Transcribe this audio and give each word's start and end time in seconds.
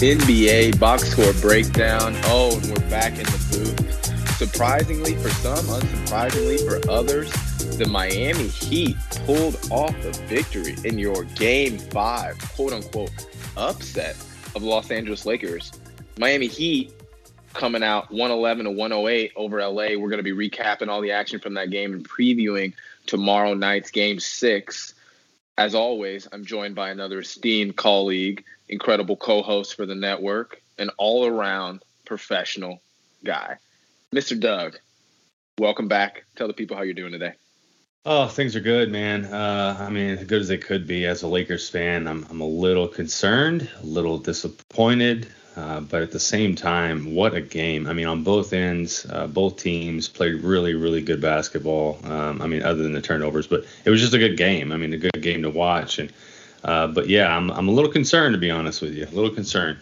NBA 0.00 0.78
box 0.78 1.10
score 1.10 1.32
breakdown. 1.40 2.14
Oh, 2.26 2.56
and 2.56 2.70
we're 2.70 2.88
back 2.88 3.18
in 3.18 3.24
the 3.24 3.48
booth. 3.50 4.36
Surprisingly 4.36 5.16
for 5.16 5.28
some, 5.30 5.64
unsurprisingly 5.64 6.64
for 6.64 6.88
others, 6.88 7.28
the 7.78 7.86
Miami 7.88 8.46
Heat 8.46 8.96
pulled 9.26 9.58
off 9.72 9.96
a 10.04 10.12
victory 10.28 10.76
in 10.84 11.00
your 11.00 11.24
game 11.24 11.78
five, 11.78 12.38
quote 12.54 12.72
unquote, 12.72 13.10
upset 13.56 14.14
of 14.54 14.62
Los 14.62 14.92
Angeles 14.92 15.26
Lakers. 15.26 15.72
Miami 16.16 16.46
Heat 16.46 16.92
coming 17.54 17.82
out 17.82 18.08
111 18.12 18.66
to 18.66 18.70
108 18.70 19.32
over 19.34 19.60
LA. 19.60 19.98
We're 19.98 20.10
going 20.10 20.22
to 20.22 20.22
be 20.22 20.30
recapping 20.30 20.86
all 20.86 21.00
the 21.00 21.10
action 21.10 21.40
from 21.40 21.54
that 21.54 21.70
game 21.70 21.92
and 21.92 22.08
previewing 22.08 22.72
tomorrow 23.06 23.52
night's 23.54 23.90
game 23.90 24.20
six. 24.20 24.94
As 25.56 25.74
always, 25.74 26.28
I'm 26.30 26.44
joined 26.44 26.76
by 26.76 26.90
another 26.90 27.18
esteemed 27.18 27.74
colleague, 27.74 28.44
incredible 28.68 29.16
co-host 29.16 29.74
for 29.74 29.86
the 29.86 29.94
network, 29.94 30.62
an 30.78 30.90
all-around 30.98 31.82
professional 32.04 32.80
guy, 33.24 33.56
Mr. 34.14 34.38
Doug. 34.38 34.78
Welcome 35.58 35.88
back. 35.88 36.24
Tell 36.36 36.46
the 36.46 36.54
people 36.54 36.76
how 36.76 36.82
you're 36.82 36.94
doing 36.94 37.12
today. 37.12 37.34
Oh, 38.04 38.26
things 38.26 38.56
are 38.56 38.60
good, 38.60 38.90
man. 38.90 39.26
Uh, 39.26 39.76
I 39.80 39.90
mean, 39.90 40.10
as 40.10 40.24
good 40.24 40.40
as 40.40 40.48
they 40.48 40.56
could 40.56 40.86
be. 40.86 41.04
As 41.04 41.22
a 41.22 41.28
Lakers 41.28 41.68
fan, 41.68 42.06
I'm, 42.06 42.26
I'm 42.30 42.40
a 42.40 42.46
little 42.46 42.88
concerned, 42.88 43.68
a 43.82 43.84
little 43.84 44.18
disappointed, 44.18 45.28
uh, 45.56 45.80
but 45.80 46.02
at 46.02 46.12
the 46.12 46.20
same 46.20 46.54
time, 46.54 47.14
what 47.14 47.34
a 47.34 47.40
game! 47.40 47.88
I 47.88 47.92
mean, 47.92 48.06
on 48.06 48.22
both 48.22 48.52
ends, 48.52 49.04
uh, 49.10 49.26
both 49.26 49.56
teams 49.56 50.08
played 50.08 50.42
really, 50.42 50.74
really 50.74 51.02
good 51.02 51.20
basketball. 51.20 51.98
Um, 52.04 52.40
I 52.40 52.46
mean, 52.46 52.62
other 52.62 52.82
than 52.82 52.92
the 52.92 53.02
turnovers, 53.02 53.48
but 53.48 53.66
it 53.84 53.90
was 53.90 54.00
just 54.00 54.14
a 54.14 54.18
good 54.18 54.36
game. 54.36 54.70
I 54.70 54.76
mean, 54.76 54.92
a 54.92 54.98
good 54.98 55.20
game 55.20 55.42
to 55.42 55.50
watch. 55.50 55.98
And 55.98 56.12
uh, 56.64 56.88
but 56.88 57.08
yeah, 57.08 57.34
I'm 57.34 57.50
I'm 57.50 57.68
a 57.68 57.72
little 57.72 57.90
concerned 57.90 58.34
to 58.34 58.38
be 58.38 58.50
honest 58.50 58.82
with 58.82 58.94
you, 58.94 59.04
a 59.04 59.14
little 59.14 59.30
concerned. 59.30 59.78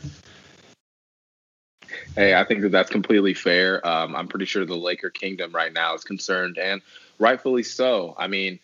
Hey, 2.14 2.34
I 2.34 2.44
think 2.44 2.62
that 2.62 2.72
that's 2.72 2.90
completely 2.90 3.34
fair. 3.34 3.86
Um, 3.86 4.16
I'm 4.16 4.28
pretty 4.28 4.46
sure 4.46 4.64
the 4.64 4.74
Laker 4.74 5.10
Kingdom 5.10 5.52
right 5.52 5.72
now 5.72 5.94
is 5.94 6.02
concerned, 6.02 6.56
and 6.56 6.80
rightfully 7.18 7.62
so. 7.62 8.14
I 8.18 8.26
mean, 8.26 8.58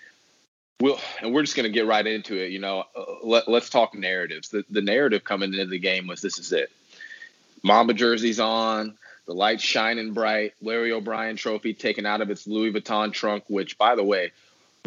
we'll 0.81 0.99
and 1.21 1.35
we're 1.35 1.43
just 1.43 1.57
going 1.57 1.65
to 1.65 1.71
get 1.71 1.87
right 1.87 2.07
into 2.07 2.37
it. 2.37 2.51
You 2.51 2.59
know, 2.59 2.85
uh, 2.97 3.05
let, 3.23 3.49
us 3.49 3.71
talk 3.71 3.95
narratives. 3.95 4.49
The, 4.49 4.65
the 4.71 4.83
narrative 4.83 5.25
coming 5.25 5.53
into 5.53 5.67
the 5.67 5.79
game 5.79 6.07
was 6.07 6.21
this 6.21 6.39
is 6.39 6.53
it. 6.53 6.71
Mamba 7.63 7.95
jerseys 7.95 8.41
on, 8.41 8.97
the 9.27 9.35
lights 9.35 9.63
shining 9.63 10.13
bright, 10.15 10.55
Larry 10.61 10.93
O'Brien 10.93 11.37
trophy 11.37 11.75
taken 11.75 12.07
out 12.07 12.21
of 12.21 12.31
its 12.31 12.47
Louis 12.47 12.73
Vuitton 12.73 13.13
trunk, 13.13 13.45
which, 13.47 13.79
by 13.79 13.95
the 13.95 14.03
way, 14.03 14.33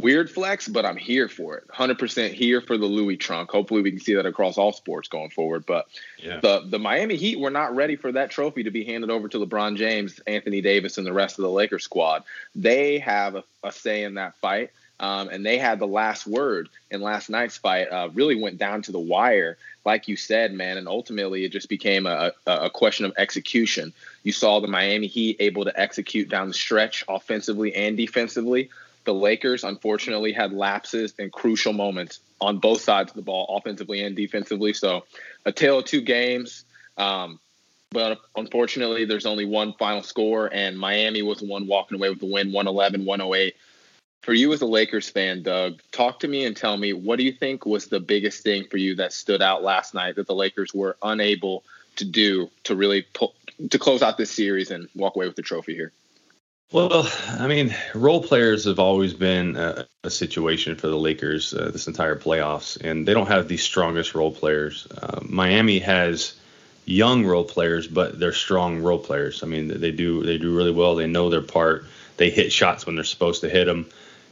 weird 0.01 0.29
flex, 0.29 0.67
but 0.67 0.85
I'm 0.85 0.97
here 0.97 1.27
for 1.29 1.57
it. 1.57 1.67
100% 1.69 2.33
here 2.33 2.61
for 2.61 2.77
the 2.77 2.85
Louis 2.85 3.17
trunk. 3.17 3.49
Hopefully, 3.49 3.81
we 3.81 3.91
can 3.91 3.99
see 3.99 4.15
that 4.15 4.25
across 4.25 4.57
all 4.57 4.73
sports 4.73 5.07
going 5.07 5.29
forward. 5.29 5.65
But 5.65 5.87
yeah. 6.21 6.39
the 6.39 6.63
the 6.65 6.79
Miami 6.79 7.15
Heat 7.15 7.39
were 7.39 7.49
not 7.49 7.75
ready 7.75 7.95
for 7.95 8.11
that 8.11 8.31
trophy 8.31 8.63
to 8.63 8.71
be 8.71 8.83
handed 8.83 9.09
over 9.09 9.27
to 9.27 9.39
LeBron 9.39 9.77
James, 9.77 10.19
Anthony 10.27 10.61
Davis, 10.61 10.97
and 10.97 11.07
the 11.07 11.13
rest 11.13 11.39
of 11.39 11.43
the 11.43 11.51
Lakers 11.51 11.83
squad. 11.83 12.23
They 12.55 12.99
have 12.99 13.35
a, 13.35 13.43
a 13.63 13.71
say 13.71 14.03
in 14.03 14.15
that 14.15 14.35
fight. 14.37 14.71
Um, 14.97 15.27
and 15.27 15.45
they 15.45 15.57
had 15.57 15.79
the 15.79 15.87
last 15.87 16.25
word 16.25 16.69
in 16.89 17.01
last 17.01 17.29
night's 17.29 17.57
fight. 17.57 17.89
Uh, 17.91 18.09
really 18.13 18.41
went 18.41 18.57
down 18.57 18.81
to 18.83 18.93
the 18.93 18.99
wire, 18.99 19.57
like 19.83 20.07
you 20.07 20.15
said, 20.15 20.53
man. 20.53 20.77
And 20.77 20.87
ultimately, 20.87 21.43
it 21.43 21.51
just 21.51 21.67
became 21.67 22.05
a, 22.05 22.31
a, 22.47 22.69
question 22.69 23.05
of 23.05 23.11
execution. 23.17 23.91
You 24.23 24.31
saw 24.31 24.61
the 24.61 24.69
Miami 24.69 25.07
Heat 25.07 25.35
able 25.41 25.65
to 25.65 25.77
execute 25.77 26.29
down 26.29 26.47
the 26.47 26.53
stretch 26.53 27.03
offensively 27.09 27.75
and 27.75 27.97
defensively. 27.97 28.69
The 29.05 29.13
Lakers 29.13 29.63
unfortunately 29.63 30.33
had 30.33 30.51
lapses 30.51 31.13
and 31.17 31.31
crucial 31.31 31.73
moments 31.73 32.19
on 32.41 32.59
both 32.59 32.81
sides 32.81 33.11
of 33.11 33.15
the 33.15 33.21
ball, 33.21 33.57
offensively 33.57 34.03
and 34.03 34.15
defensively. 34.15 34.73
So, 34.73 35.05
a 35.45 35.51
tale 35.51 35.79
of 35.79 35.85
two 35.85 36.01
games. 36.01 36.65
Um, 36.97 37.39
but 37.91 38.19
unfortunately, 38.35 39.05
there's 39.05 39.25
only 39.25 39.45
one 39.45 39.73
final 39.73 40.03
score, 40.03 40.53
and 40.53 40.77
Miami 40.77 41.21
was 41.21 41.39
the 41.39 41.47
one 41.47 41.65
walking 41.65 41.97
away 41.97 42.09
with 42.09 42.19
the 42.19 42.25
win 42.25 42.51
111 42.51 43.05
108. 43.05 43.55
For 44.21 44.33
you 44.33 44.51
as 44.53 44.61
a 44.61 44.65
Lakers 44.65 45.07
fan, 45.07 45.43
Doug, 45.43 45.81
talk 45.91 46.19
to 46.21 46.27
me 46.27 46.45
and 46.45 46.57
tell 46.57 46.75
me 46.75 46.93
what 46.93 47.17
do 47.19 47.23
you 47.23 47.31
think 47.31 47.65
was 47.65 47.87
the 47.87 47.99
biggest 47.99 48.43
thing 48.43 48.65
for 48.69 48.77
you 48.77 48.95
that 48.95 49.13
stood 49.13 49.41
out 49.41 49.63
last 49.63 49.93
night 49.93 50.15
that 50.15 50.25
the 50.25 50.33
Lakers 50.33 50.73
were 50.73 50.97
unable 51.03 51.63
to 51.97 52.05
do 52.05 52.49
to 52.63 52.75
really 52.75 53.03
pull, 53.13 53.35
to 53.69 53.79
close 53.79 54.01
out 54.01 54.17
this 54.17 54.31
series 54.31 54.71
and 54.71 54.89
walk 54.95 55.15
away 55.15 55.27
with 55.27 55.35
the 55.35 55.43
trophy 55.43 55.75
here? 55.75 55.91
Well, 56.71 57.07
I 57.29 57.47
mean, 57.47 57.75
role 57.93 58.23
players 58.23 58.65
have 58.65 58.79
always 58.79 59.13
been 59.13 59.55
a, 59.55 59.85
a 60.03 60.09
situation 60.09 60.75
for 60.75 60.87
the 60.87 60.97
Lakers 60.97 61.53
uh, 61.53 61.69
this 61.71 61.87
entire 61.87 62.15
playoffs, 62.15 62.81
and 62.81 63.07
they 63.07 63.13
don't 63.13 63.27
have 63.27 63.47
the 63.47 63.57
strongest 63.57 64.15
role 64.15 64.31
players. 64.31 64.87
Uh, 64.87 65.19
Miami 65.21 65.79
has 65.79 66.33
young 66.85 67.23
role 67.23 67.43
players, 67.43 67.87
but 67.87 68.19
they're 68.19 68.33
strong 68.33 68.81
role 68.81 68.97
players. 68.97 69.43
I 69.43 69.45
mean, 69.45 69.79
they 69.79 69.91
do 69.91 70.23
they 70.23 70.39
do 70.39 70.55
really 70.55 70.71
well. 70.71 70.95
They 70.95 71.07
know 71.07 71.29
their 71.29 71.41
part. 71.41 71.85
They 72.17 72.31
hit 72.31 72.51
shots 72.51 72.85
when 72.85 72.95
they're 72.95 73.03
supposed 73.03 73.41
to 73.41 73.49
hit 73.49 73.65
them. 73.65 73.87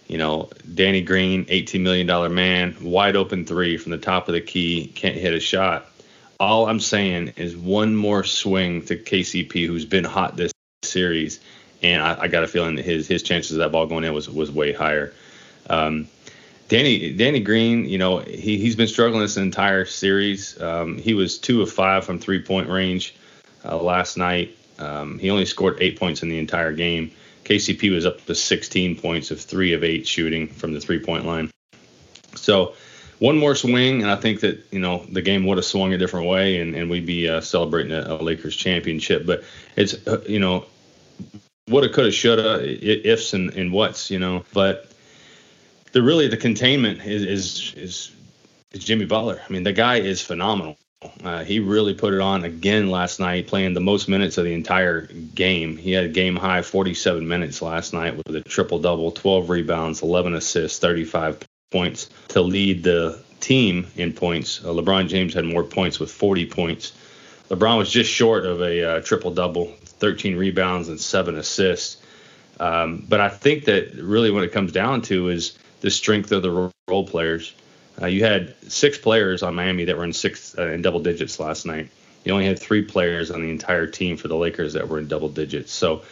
You 0.08 0.18
know, 0.18 0.50
Danny 0.74 1.02
Green, 1.02 1.46
$18 1.46 1.82
million 1.82 2.34
man, 2.34 2.76
wide 2.82 3.16
open 3.16 3.46
three 3.46 3.78
from 3.78 3.92
the 3.92 3.98
top 3.98 4.28
of 4.28 4.34
the 4.34 4.42
key, 4.42 4.88
can't 4.88 5.16
hit 5.16 5.34
a 5.34 5.40
shot. 5.40 5.90
All 6.40 6.68
I'm 6.68 6.80
saying 6.80 7.34
is 7.38 7.56
one 7.56 7.96
more 7.96 8.24
swing 8.24 8.84
to 8.86 8.98
KCP, 8.98 9.66
who's 9.66 9.86
been 9.86 10.04
hot 10.04 10.36
this 10.36 10.52
series, 10.84 11.40
and 11.84 12.02
I, 12.02 12.22
I 12.22 12.28
got 12.28 12.44
a 12.44 12.48
feeling 12.48 12.76
that 12.76 12.86
his 12.86 13.08
his 13.08 13.22
chances 13.24 13.52
of 13.52 13.58
that 13.60 13.72
ball 13.72 13.86
going 13.86 14.04
in 14.04 14.14
was 14.14 14.30
was 14.30 14.50
way 14.50 14.74
higher. 14.74 15.14
Um, 15.70 16.08
Danny 16.70 17.14
Danny 17.14 17.40
Green, 17.40 17.86
you 17.86 17.98
know, 17.98 18.20
he 18.20 18.58
he's 18.58 18.76
been 18.76 18.88
struggling 18.88 19.22
this 19.22 19.38
entire 19.38 19.86
series. 19.86 20.60
Um, 20.62 20.98
he 20.98 21.14
was 21.14 21.38
two 21.38 21.62
of 21.62 21.72
five 21.72 22.06
from 22.06 22.20
three 22.20 22.42
point 22.42 22.70
range 22.70 23.16
uh, 23.66 23.78
last 23.78 24.18
night. 24.18 24.58
Um, 24.80 25.20
he 25.20 25.30
only 25.30 25.46
scored 25.46 25.78
eight 25.80 26.00
points 26.00 26.24
in 26.24 26.30
the 26.30 26.40
entire 26.40 26.74
game. 26.74 27.12
KCP 27.44 27.94
was 27.94 28.06
up 28.06 28.26
to 28.26 28.34
16 28.34 28.96
points 28.96 29.30
of 29.30 29.40
three 29.40 29.74
of 29.74 29.84
eight 29.84 30.08
shooting 30.08 30.48
from 30.48 30.74
the 30.74 30.80
three 30.80 31.00
point 31.00 31.26
line. 31.26 31.52
So 32.36 32.74
one 33.20 33.38
more 33.38 33.56
swing, 33.56 34.02
and 34.02 34.10
I 34.10 34.16
think 34.16 34.40
that 34.42 34.66
you 34.72 34.80
know 34.80 35.06
the 35.10 35.22
game 35.22 35.46
would 35.46 35.58
have 35.58 35.66
swung 35.66 35.94
a 35.94 35.98
different 35.98 36.28
way, 36.28 36.60
and, 36.60 36.76
and 36.76 36.90
we'd 36.90 37.06
be 37.06 37.30
uh, 37.30 37.42
celebrating 37.42 37.92
a, 37.92 38.02
a, 38.02 38.16
Lakers 38.16 38.56
championship. 38.56 39.26
But 39.26 39.44
it's 39.76 40.08
uh, 40.08 40.22
you 40.28 40.40
know 40.40 40.66
woulda, 41.70 41.90
coulda, 41.90 42.12
shoulda, 42.12 42.62
ifs 43.10 43.34
and, 43.34 43.54
and 43.54 43.72
whats, 43.72 44.12
you 44.12 44.20
know. 44.20 44.44
But 44.54 44.92
the 45.92 46.02
really 46.02 46.28
the 46.28 46.38
containment 46.38 47.06
is 47.06 47.24
is 47.24 47.74
is, 47.76 48.12
is 48.72 48.84
Jimmy 48.84 49.06
Butler. 49.06 49.42
I 49.48 49.52
mean, 49.52 49.64
the 49.64 49.74
guy 49.74 49.98
is 49.98 50.22
phenomenal. 50.22 50.78
Uh, 51.24 51.44
he 51.44 51.60
really 51.60 51.94
put 51.94 52.14
it 52.14 52.22
on 52.22 52.44
again 52.46 52.90
last 52.90 53.20
night, 53.20 53.48
playing 53.48 53.74
the 53.74 53.82
most 53.82 54.08
minutes 54.08 54.38
of 54.38 54.46
the 54.46 54.54
entire 54.54 55.02
game. 55.36 55.76
He 55.76 55.92
had 55.92 56.06
a 56.06 56.10
game 56.10 56.36
high 56.36 56.62
47 56.62 57.28
minutes 57.28 57.62
last 57.62 57.94
night 57.94 58.16
with 58.16 58.34
a 58.36 58.42
triple 58.42 58.80
double, 58.80 59.12
12 59.12 59.50
rebounds, 59.50 60.02
11 60.02 60.34
assists, 60.34 60.80
35 60.80 61.40
points 61.72 62.10
to 62.30 62.42
lead 62.42 62.84
the 62.84 63.22
team 63.42 63.88
in 63.98 64.14
points. 64.14 64.64
Uh, 64.64 64.70
LeBron 64.70 65.10
James 65.10 65.34
had 65.34 65.44
more 65.44 65.64
points 65.64 66.00
with 66.00 66.12
40 66.12 66.46
points. 66.46 66.94
LeBron 67.50 67.78
was 67.78 67.92
just 67.92 68.10
short 68.10 68.46
of 68.46 68.62
a 68.62 68.84
uh, 68.84 69.02
triple 69.02 69.32
double, 69.32 69.74
13 70.00 70.36
rebounds 70.36 70.90
and 70.90 71.00
seven 71.00 71.36
assists. 71.36 72.02
Um, 72.60 73.06
but 73.08 73.20
I 73.20 73.30
think 73.30 73.66
that 73.66 73.94
really 73.96 74.32
what 74.32 74.44
it 74.44 74.52
comes 74.52 74.72
down 74.72 75.02
to 75.04 75.30
is 75.30 75.58
the 75.82 75.92
strength 75.92 76.32
of 76.32 76.42
the 76.44 76.72
role 76.88 77.08
players. 77.08 77.54
Uh, 78.02 78.08
you 78.08 78.24
had 78.24 78.56
six 78.72 78.98
players 78.98 79.44
on 79.44 79.56
Miami 79.56 79.86
that 79.86 79.98
were 79.98 80.04
in 80.04 80.14
six 80.14 80.58
uh, 80.58 80.68
in 80.68 80.82
double 80.82 81.00
digits 81.00 81.40
last 81.40 81.66
night. 81.66 81.90
You 82.24 82.34
only 82.34 82.46
had 82.46 82.60
three 82.60 82.84
players 82.84 83.32
on 83.32 83.42
the 83.42 83.50
entire 83.50 83.88
team 83.88 84.18
for 84.18 84.28
the 84.28 84.36
Lakers 84.36 84.74
that 84.74 84.88
were 84.88 85.00
in 85.00 85.08
double 85.08 85.30
digits. 85.30 85.72
So 85.72 86.04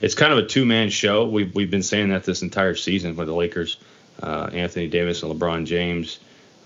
it's 0.00 0.14
kind 0.14 0.32
of 0.32 0.38
a 0.38 0.46
two-man 0.46 0.90
show. 0.90 1.26
We've 1.28 1.54
we've 1.54 1.70
been 1.70 1.82
saying 1.82 2.08
that 2.10 2.24
this 2.24 2.42
entire 2.42 2.74
season 2.74 3.14
with 3.16 3.26
the 3.26 3.34
Lakers, 3.34 3.78
uh, 4.22 4.50
Anthony 4.52 4.88
Davis 4.88 5.22
and 5.22 5.32
LeBron 5.32 5.66
James, 5.66 6.18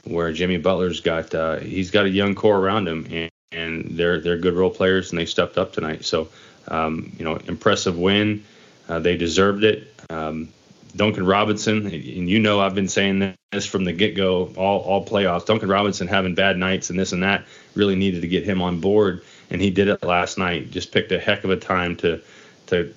where 0.05 0.33
Jimmy 0.33 0.59
Butler's 0.59 1.01
got 1.01 1.35
uh, 1.35 1.59
he's 1.59 1.91
got 1.91 2.07
a 2.07 2.11
young 2.11 2.35
core 2.35 2.59
around 2.59 2.89
him, 2.89 3.07
and, 3.11 3.31
and 3.53 3.87
they're 3.93 4.21
they're 4.21 4.39
good 4.39 4.55
role 4.55 4.71
players, 4.71 5.11
and 5.11 5.19
they 5.19 5.27
stepped 5.27 5.59
up 5.59 5.73
tonight. 5.73 6.05
So 6.05 6.29
um, 6.69 7.13
you 7.19 7.25
know, 7.25 7.37
impressive 7.47 7.99
win. 7.99 8.45
Uh, 8.89 8.99
they 9.01 9.17
deserved 9.17 9.65
it. 9.65 9.95
Um, 10.11 10.49
Duncan 10.97 11.27
Robinson, 11.27 11.87
and 11.87 12.31
you 12.31 12.39
know 12.39 12.61
I've 12.61 12.75
been 12.75 12.89
saying 12.89 13.35
this 13.53 13.67
from 13.67 13.85
the 13.85 13.93
get-go, 13.93 14.53
all 14.57 14.81
all 14.81 15.05
playoffs. 15.05 15.47
Duncan 15.47 15.69
Robinson 15.69 16.09
having 16.09 16.35
bad 16.35 16.57
nights 16.57 16.91
and 16.91 16.99
this 16.99 17.13
and 17.13 17.23
that 17.23 17.45
really 17.75 17.95
needed 17.95 18.23
to 18.23 18.29
get 18.29 18.45
him 18.45 18.63
on 18.63 18.81
board, 18.81 19.23
and 19.51 19.61
he 19.61 19.71
did 19.71 19.89
it 19.89 20.03
last 20.03 20.39
night. 20.39 20.71
Just 20.71 20.93
picked 20.93 21.13
a 21.13 21.19
heck 21.21 21.45
of 21.45 21.51
a 21.51 21.57
time 21.57 21.97
to 21.97 22.21
to 22.67 22.95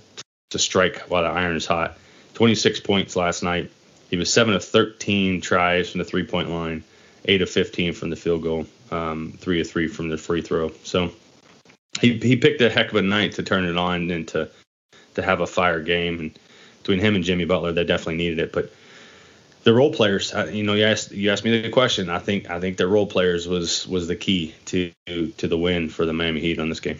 to 0.52 0.60
strike 0.60 1.00
while 1.10 1.24
the 1.24 1.30
iron 1.30 1.56
is 1.56 1.66
hot. 1.66 1.98
26 2.34 2.80
points 2.82 3.16
last 3.16 3.44
night. 3.44 3.72
He 4.10 4.18
was 4.18 4.32
seven 4.32 4.54
of 4.54 4.64
13 4.64 5.40
tries 5.40 5.90
from 5.90 6.00
the 6.00 6.06
three-point 6.06 6.50
line, 6.50 6.84
eight 7.26 7.42
of 7.42 7.50
15 7.50 7.94
from 7.94 8.10
the 8.10 8.18
field 8.18 8.44
goal, 8.44 8.66
um, 8.92 9.34
three 9.38 9.62
of 9.62 9.70
three 9.70 9.88
from 9.88 10.10
the 10.10 10.18
free 10.18 10.42
throw. 10.42 10.72
So 10.84 11.12
he 12.00 12.18
he 12.18 12.36
picked 12.36 12.62
a 12.62 12.70
heck 12.70 12.90
of 12.90 12.96
a 12.96 13.02
night 13.02 13.34
to 13.34 13.44
turn 13.44 13.66
it 13.66 13.78
on 13.78 14.12
and 14.12 14.28
to 14.30 14.50
to 15.16 15.22
have 15.22 15.42
a 15.42 15.48
fire 15.48 15.82
game 15.82 16.20
and 16.20 16.40
between 16.82 17.00
him 17.00 17.16
and 17.16 17.24
Jimmy 17.24 17.46
Butler, 17.46 17.72
they 17.72 17.84
definitely 17.84 18.18
needed 18.18 18.40
it. 18.40 18.52
But 18.52 18.72
the 19.64 19.74
role 19.74 19.94
players, 19.94 20.34
you 20.52 20.64
know, 20.64 20.74
you 20.74 20.86
asked 20.86 21.12
you 21.12 21.32
asked 21.32 21.44
me 21.44 21.62
the 21.62 21.70
question. 21.70 22.10
I 22.10 22.20
think 22.20 22.50
I 22.50 22.60
think 22.60 22.78
the 22.78 22.88
role 22.88 23.06
players 23.06 23.48
was 23.48 23.88
was 23.88 24.08
the 24.08 24.16
key 24.16 24.56
to 24.66 24.92
to 25.06 25.48
the 25.48 25.58
win 25.58 25.90
for 25.90 26.06
the 26.06 26.14
Miami 26.14 26.42
Heat 26.42 26.60
on 26.60 26.70
this 26.70 26.80
game. 26.80 26.98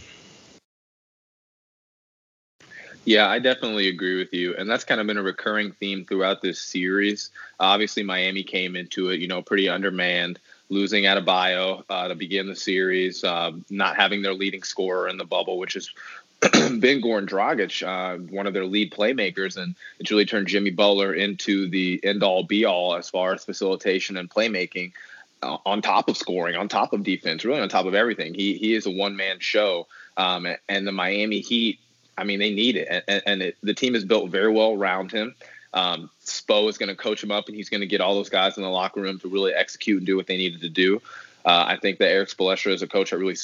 Yeah, 3.04 3.28
I 3.28 3.40
definitely 3.40 3.88
agree 3.88 4.20
with 4.20 4.32
you, 4.32 4.56
and 4.56 4.70
that's 4.70 4.84
kind 4.84 5.02
of 5.02 5.08
been 5.08 5.18
a 5.18 5.24
recurring 5.24 5.72
theme 5.72 6.06
throughout 6.06 6.44
this 6.44 6.62
series. 6.62 7.32
Obviously, 7.60 8.04
Miami 8.04 8.44
came 8.44 8.76
into 8.76 9.10
it, 9.10 9.20
you 9.20 9.28
know, 9.28 9.42
pretty 9.42 9.68
undermanned, 9.68 10.40
losing 10.72 11.04
Adebayo 11.04 11.84
uh, 11.90 12.08
to 12.08 12.16
begin 12.16 12.48
the 12.48 12.56
series, 12.56 13.24
uh, 13.24 13.52
not 13.70 13.98
having 13.98 14.22
their 14.22 14.34
leading 14.34 14.64
scorer 14.64 15.10
in 15.10 15.18
the 15.18 15.26
bubble, 15.26 15.60
which 15.60 15.76
is 15.76 15.92
been 16.42 17.02
Goran 17.02 17.28
Dragic, 17.28 17.86
uh, 17.86 18.18
one 18.32 18.48
of 18.48 18.54
their 18.54 18.66
lead 18.66 18.92
playmakers, 18.92 19.58
and 19.58 19.76
it's 20.00 20.10
really 20.10 20.26
turned 20.26 20.48
Jimmy 20.48 20.72
Butler 20.72 21.14
into 21.14 21.68
the 21.68 22.00
end 22.04 22.24
all 22.24 22.44
be 22.44 22.66
all 22.66 22.96
as 22.96 23.10
far 23.10 23.34
as 23.34 23.44
facilitation 23.44 24.18
and 24.18 24.30
playmaking. 24.30 24.94
Uh, 25.44 25.58
on 25.66 25.82
top 25.82 26.08
of 26.08 26.16
scoring, 26.16 26.56
on 26.56 26.68
top 26.68 26.94
of 26.94 27.04
defense, 27.04 27.44
really 27.44 27.60
on 27.60 27.68
top 27.68 27.88
of 27.88 27.96
everything, 27.96 28.34
he 28.34 28.56
he 28.58 28.74
is 28.74 28.86
a 28.86 28.92
one 28.92 29.16
man 29.16 29.40
show. 29.40 29.88
Um, 30.16 30.48
and 30.70 30.86
the 30.86 30.92
Miami 30.92 31.40
Heat, 31.40 31.80
I 32.18 32.24
mean, 32.26 32.40
they 32.40 32.54
need 32.54 32.76
it, 32.76 33.04
and, 33.08 33.24
and 33.26 33.42
it, 33.42 33.58
the 33.64 33.74
team 33.74 33.96
is 33.96 34.06
built 34.06 34.30
very 34.30 34.52
well 34.52 34.74
around 34.74 35.12
him. 35.12 35.36
Um, 35.74 36.10
Spo 36.26 36.70
is 36.70 36.78
going 36.78 36.90
to 36.90 36.96
coach 36.96 37.24
him 37.24 37.32
up, 37.32 37.48
and 37.48 37.56
he's 37.56 37.70
going 37.70 37.82
to 37.82 37.88
get 37.88 38.02
all 38.02 38.16
those 38.16 38.30
guys 38.30 38.58
in 38.58 38.64
the 38.64 38.70
locker 38.70 39.02
room 39.02 39.20
to 39.20 39.30
really 39.30 39.54
execute 39.54 39.98
and 39.98 40.06
do 40.06 40.16
what 40.16 40.28
they 40.28 40.38
needed 40.38 40.62
to 40.62 40.70
do. 40.70 41.02
Uh, 41.46 41.66
I 41.68 41.78
think 41.78 42.00
that 42.00 42.10
Erik 42.10 42.30
Spoelstra 42.30 42.74
is 42.74 42.82
a 42.82 42.88
coach 42.88 43.12
that 43.12 43.18
really 43.18 43.36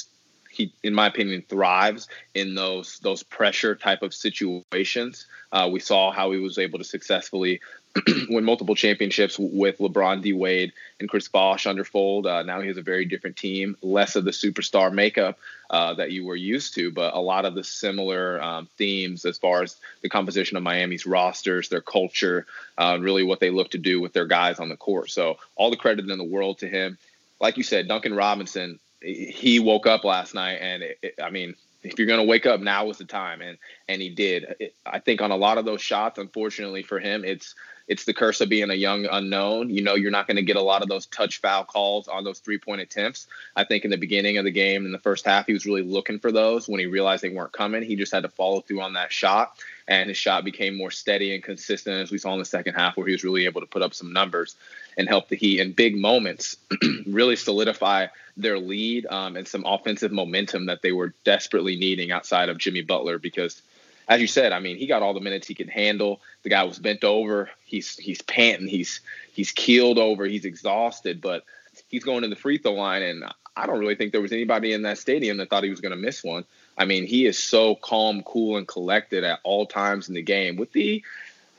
he, 0.50 0.72
in 0.82 0.94
my 0.94 1.06
opinion, 1.06 1.44
thrives 1.48 2.08
in 2.34 2.54
those 2.54 2.98
those 3.00 3.22
pressure 3.22 3.74
type 3.74 4.02
of 4.02 4.12
situations. 4.12 5.26
Uh, 5.52 5.68
we 5.72 5.80
saw 5.80 6.10
how 6.10 6.30
he 6.32 6.38
was 6.38 6.58
able 6.58 6.78
to 6.78 6.84
successfully 6.84 7.60
win 8.28 8.44
multiple 8.44 8.74
championships 8.74 9.38
with 9.38 9.78
LeBron, 9.78 10.22
D 10.22 10.32
Wade, 10.32 10.72
and 11.00 11.08
Chris 11.08 11.28
Bosh 11.28 11.66
under 11.66 11.84
fold. 11.84 12.26
Uh, 12.26 12.42
now 12.42 12.60
he 12.60 12.68
has 12.68 12.76
a 12.76 12.82
very 12.82 13.04
different 13.04 13.36
team, 13.36 13.76
less 13.82 14.16
of 14.16 14.24
the 14.24 14.30
superstar 14.30 14.92
makeup 14.92 15.38
uh, 15.70 15.94
that 15.94 16.12
you 16.12 16.24
were 16.24 16.36
used 16.36 16.74
to, 16.74 16.90
but 16.90 17.14
a 17.14 17.20
lot 17.20 17.44
of 17.44 17.54
the 17.54 17.64
similar 17.64 18.42
um, 18.42 18.68
themes 18.76 19.24
as 19.24 19.38
far 19.38 19.62
as 19.62 19.76
the 20.02 20.08
composition 20.08 20.56
of 20.56 20.62
Miami's 20.62 21.06
rosters, 21.06 21.68
their 21.68 21.80
culture, 21.80 22.46
uh, 22.76 22.98
really 23.00 23.22
what 23.22 23.40
they 23.40 23.50
look 23.50 23.70
to 23.70 23.78
do 23.78 24.00
with 24.00 24.12
their 24.12 24.26
guys 24.26 24.58
on 24.60 24.68
the 24.68 24.76
court. 24.76 25.10
So 25.10 25.38
all 25.56 25.70
the 25.70 25.76
credit 25.76 26.08
in 26.08 26.18
the 26.18 26.24
world 26.24 26.58
to 26.58 26.68
him. 26.68 26.98
Like 27.40 27.56
you 27.56 27.62
said, 27.62 27.86
Duncan 27.86 28.14
Robinson 28.14 28.80
he 29.00 29.60
woke 29.60 29.86
up 29.86 30.04
last 30.04 30.34
night, 30.34 30.58
and 30.60 30.82
it, 30.82 30.98
it, 31.02 31.14
I 31.22 31.30
mean, 31.30 31.54
if 31.82 31.98
you're 31.98 32.08
gonna 32.08 32.24
wake 32.24 32.46
up, 32.46 32.60
now 32.60 32.86
was 32.86 32.98
the 32.98 33.04
time, 33.04 33.40
and 33.40 33.58
and 33.88 34.02
he 34.02 34.10
did. 34.10 34.56
It, 34.58 34.74
I 34.84 34.98
think 34.98 35.20
on 35.20 35.30
a 35.30 35.36
lot 35.36 35.58
of 35.58 35.64
those 35.64 35.80
shots, 35.80 36.18
unfortunately 36.18 36.82
for 36.82 36.98
him, 36.98 37.24
it's 37.24 37.54
it's 37.88 38.04
the 38.04 38.12
curse 38.12 38.40
of 38.42 38.50
being 38.50 38.70
a 38.70 38.74
young 38.74 39.06
unknown. 39.06 39.70
You 39.70 39.82
know, 39.82 39.94
you're 39.94 40.10
not 40.10 40.26
going 40.26 40.36
to 40.36 40.42
get 40.42 40.56
a 40.56 40.62
lot 40.62 40.82
of 40.82 40.88
those 40.88 41.06
touch 41.06 41.40
foul 41.40 41.64
calls 41.64 42.06
on 42.06 42.22
those 42.22 42.38
three 42.38 42.58
point 42.58 42.82
attempts. 42.82 43.26
I 43.56 43.64
think 43.64 43.84
in 43.84 43.90
the 43.90 43.96
beginning 43.96 44.36
of 44.36 44.44
the 44.44 44.50
game, 44.50 44.84
in 44.84 44.92
the 44.92 44.98
first 44.98 45.24
half, 45.24 45.46
he 45.46 45.54
was 45.54 45.64
really 45.64 45.82
looking 45.82 46.18
for 46.18 46.30
those. 46.30 46.68
When 46.68 46.80
he 46.80 46.86
realized 46.86 47.24
they 47.24 47.30
weren't 47.30 47.52
coming, 47.52 47.82
he 47.82 47.96
just 47.96 48.12
had 48.12 48.24
to 48.24 48.28
follow 48.28 48.60
through 48.60 48.82
on 48.82 48.92
that 48.92 49.10
shot, 49.10 49.54
and 49.88 50.10
his 50.10 50.18
shot 50.18 50.44
became 50.44 50.76
more 50.76 50.90
steady 50.90 51.34
and 51.34 51.42
consistent 51.42 52.02
as 52.02 52.12
we 52.12 52.18
saw 52.18 52.34
in 52.34 52.38
the 52.38 52.44
second 52.44 52.74
half, 52.74 52.96
where 52.96 53.06
he 53.06 53.12
was 53.12 53.24
really 53.24 53.46
able 53.46 53.62
to 53.62 53.66
put 53.66 53.82
up 53.82 53.94
some 53.94 54.12
numbers 54.12 54.54
and 54.98 55.08
help 55.08 55.28
the 55.28 55.36
Heat 55.36 55.60
in 55.60 55.72
big 55.72 55.96
moments 55.96 56.56
really 57.06 57.36
solidify 57.36 58.08
their 58.36 58.58
lead 58.58 59.06
um, 59.06 59.36
and 59.36 59.48
some 59.48 59.64
offensive 59.64 60.12
momentum 60.12 60.66
that 60.66 60.82
they 60.82 60.92
were 60.92 61.14
desperately 61.24 61.76
needing 61.76 62.12
outside 62.12 62.48
of 62.48 62.58
Jimmy 62.58 62.82
Butler 62.82 63.18
because 63.18 63.62
as 64.08 64.20
you 64.20 64.26
said, 64.26 64.52
I 64.52 64.60
mean, 64.60 64.76
he 64.78 64.86
got 64.86 65.02
all 65.02 65.14
the 65.14 65.20
minutes 65.20 65.46
he 65.46 65.54
could 65.54 65.68
handle. 65.68 66.20
The 66.42 66.48
guy 66.48 66.64
was 66.64 66.78
bent 66.78 67.04
over. 67.04 67.50
He's 67.64 67.96
he's 67.96 68.22
panting. 68.22 68.68
He's 68.68 69.00
he's 69.32 69.52
keeled 69.52 69.98
over. 69.98 70.24
He's 70.24 70.44
exhausted, 70.44 71.20
but 71.20 71.44
he's 71.88 72.04
going 72.04 72.22
to 72.22 72.28
the 72.28 72.36
free 72.36 72.58
throw 72.58 72.72
line, 72.72 73.02
and 73.02 73.24
I 73.56 73.66
don't 73.66 73.78
really 73.78 73.96
think 73.96 74.12
there 74.12 74.20
was 74.20 74.32
anybody 74.32 74.72
in 74.72 74.82
that 74.82 74.98
stadium 74.98 75.36
that 75.36 75.50
thought 75.50 75.64
he 75.64 75.70
was 75.70 75.80
going 75.80 75.90
to 75.90 75.96
miss 75.96 76.24
one. 76.24 76.44
I 76.76 76.84
mean, 76.84 77.06
he 77.06 77.26
is 77.26 77.38
so 77.38 77.74
calm, 77.74 78.22
cool, 78.22 78.56
and 78.56 78.66
collected 78.66 79.24
at 79.24 79.40
all 79.42 79.66
times 79.66 80.08
in 80.08 80.14
the 80.14 80.22
game, 80.22 80.56
with 80.56 80.72
the 80.72 81.04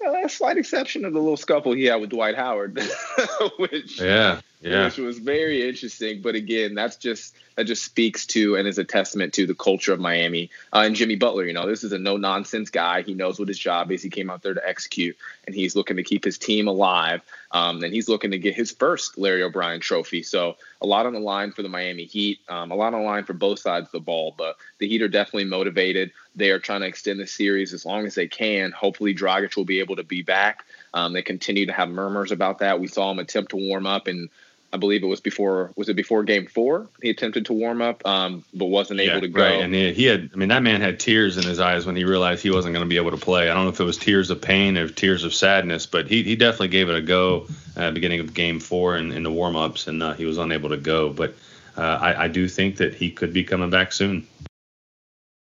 uh, 0.06 0.28
slight 0.28 0.58
exception 0.58 1.06
of 1.06 1.14
the 1.14 1.20
little 1.20 1.38
scuffle 1.38 1.74
he 1.74 1.86
had 1.86 2.02
with 2.02 2.10
Dwight 2.10 2.36
Howard, 2.36 2.80
which 3.58 4.02
yeah, 4.02 4.42
yeah. 4.62 4.86
which 4.86 4.98
was 4.98 5.20
very 5.20 5.68
interesting. 5.68 6.22
But 6.22 6.36
again, 6.36 6.76
that's 6.76 6.98
just 6.98 7.36
that 7.56 7.66
just 7.66 7.84
speaks 7.84 8.26
to 8.28 8.56
and 8.56 8.68
is 8.68 8.78
a 8.78 8.84
testament 8.84 9.34
to 9.34 9.46
the 9.46 9.56
culture 9.56 9.94
of 9.94 10.00
Miami 10.00 10.50
uh, 10.74 10.84
and 10.86 10.96
Jimmy 10.96 11.16
Butler. 11.16 11.46
You 11.46 11.54
know, 11.54 11.68
this 11.68 11.84
is 11.84 11.92
a 11.94 12.00
no 12.00 12.18
nonsense 12.18 12.70
guy. 12.70 13.02
He 13.02 13.14
knows 13.14 13.40
what 13.40 13.48
his 13.48 13.60
job 13.60 13.92
is. 13.92 14.02
He 14.02 14.10
came 14.10 14.30
out 14.30 14.42
there 14.42 14.54
to 14.54 14.68
execute, 14.68 15.18
and 15.46 15.56
he's 15.56 15.76
looking 15.76 15.98
to 15.98 16.04
keep 16.04 16.24
his 16.24 16.38
team 16.38 16.68
alive. 16.68 17.22
Um, 17.52 17.84
and 17.84 17.94
he's 17.94 18.08
looking 18.08 18.32
to 18.32 18.38
get 18.38 18.56
his 18.56 18.72
first 18.72 19.18
Larry 19.18 19.44
O'Brien 19.44 19.80
trophy. 19.80 20.24
So 20.24 20.58
a 20.82 20.86
lot 20.86 21.06
on 21.06 21.14
the 21.14 21.20
line 21.20 21.52
for 21.52 21.64
the 21.64 21.70
Miami 21.70 22.06
Heat. 22.06 22.40
Um, 22.48 22.72
a 22.72 22.76
lot 22.76 22.94
on 22.94 23.02
the 23.02 23.06
line 23.06 23.24
for 23.24 23.34
both 23.34 23.60
sides 23.60 23.88
of 23.88 23.92
the 23.92 24.00
ball. 24.00 24.36
But 24.38 24.58
the 24.78 24.88
Heat 24.88 25.02
are 25.02 25.08
definitely 25.08 25.46
motivated. 25.46 26.12
They 26.36 26.52
are 26.52 26.60
trying 26.60 26.82
to 26.82 26.88
extend 26.88 27.20
the 27.20 27.28
series 27.28 27.74
as 27.74 27.86
long 27.86 28.06
as 28.06 28.16
they 28.16 28.28
can. 28.28 28.72
Hopefully, 28.72 29.16
Dragic 29.16 29.56
will 29.56 29.66
be 29.66 29.80
able 29.80 29.96
to 29.96 30.04
be 30.04 30.22
back. 30.22 30.66
Um, 30.94 31.14
they 31.14 31.24
continue 31.24 31.66
to 31.66 31.74
have 31.74 31.90
murmurs 31.90 32.32
about 32.32 32.60
that. 32.60 32.80
We 32.80 32.88
saw 32.88 33.12
him 33.12 33.20
attempt 33.20 33.52
to 33.52 33.58
warm 33.58 33.88
up 33.88 34.08
and 34.08 34.30
I 34.72 34.78
believe 34.78 35.04
it 35.04 35.08
was 35.08 35.20
before 35.20 35.72
was 35.76 35.90
it 35.90 35.96
before 35.96 36.24
game 36.24 36.46
four? 36.46 36.90
He 37.02 37.10
attempted 37.10 37.48
to 37.48 37.54
warm 37.54 37.82
up, 37.82 38.06
um, 38.06 38.44
but 38.54 38.66
wasn't 38.66 39.00
yeah, 39.00 39.12
able 39.12 39.22
to 39.22 39.28
go. 39.28 39.42
Right, 39.42 39.62
and 39.62 39.74
he, 39.74 39.94
he, 39.94 40.06
had 40.06 40.30
I 40.34 40.38
mean 40.38 40.50
that 40.50 40.62
man 40.62 40.82
had 40.82 41.00
tears 41.00 41.38
in 41.38 41.44
his 41.44 41.60
eyes 41.60 41.86
when 41.86 41.96
he 41.96 42.04
realized 42.04 42.44
he 42.44 42.52
wasn't 42.52 42.74
going 42.74 42.86
to 42.86 42.90
be 42.90 42.98
able 42.98 43.12
to 43.12 43.18
play. 43.18 43.50
I 43.50 43.54
don't 43.54 43.64
know 43.64 43.72
if 43.72 43.80
it 43.80 43.84
was 43.84 43.98
tears 43.98 44.30
of 44.30 44.42
pain 44.42 44.78
or 44.78 44.88
tears 44.88 45.24
of 45.24 45.34
sadness, 45.34 45.88
but 45.88 46.08
he, 46.08 46.22
he 46.24 46.36
definitely 46.36 46.68
gave 46.68 46.90
it 46.90 46.96
a 46.96 47.02
go 47.02 47.48
at 47.76 47.88
the 47.88 47.92
beginning 47.94 48.20
of 48.20 48.34
game 48.34 48.60
four 48.60 48.96
and 48.96 49.12
in 49.12 49.24
the 49.24 49.32
warm 49.32 49.56
ups, 49.56 49.88
and 49.88 50.04
uh, 50.04 50.14
he 50.14 50.26
was 50.26 50.38
unable 50.38 50.70
to 50.70 50.78
go. 50.78 51.12
But 51.12 51.34
uh, 51.76 51.82
I, 51.82 52.26
I 52.26 52.28
do 52.28 52.48
think 52.48 52.78
that 52.78 52.94
he 52.94 53.10
could 53.10 53.34
be 53.34 53.44
coming 53.44 53.72
back 53.72 53.92
soon. 53.92 54.28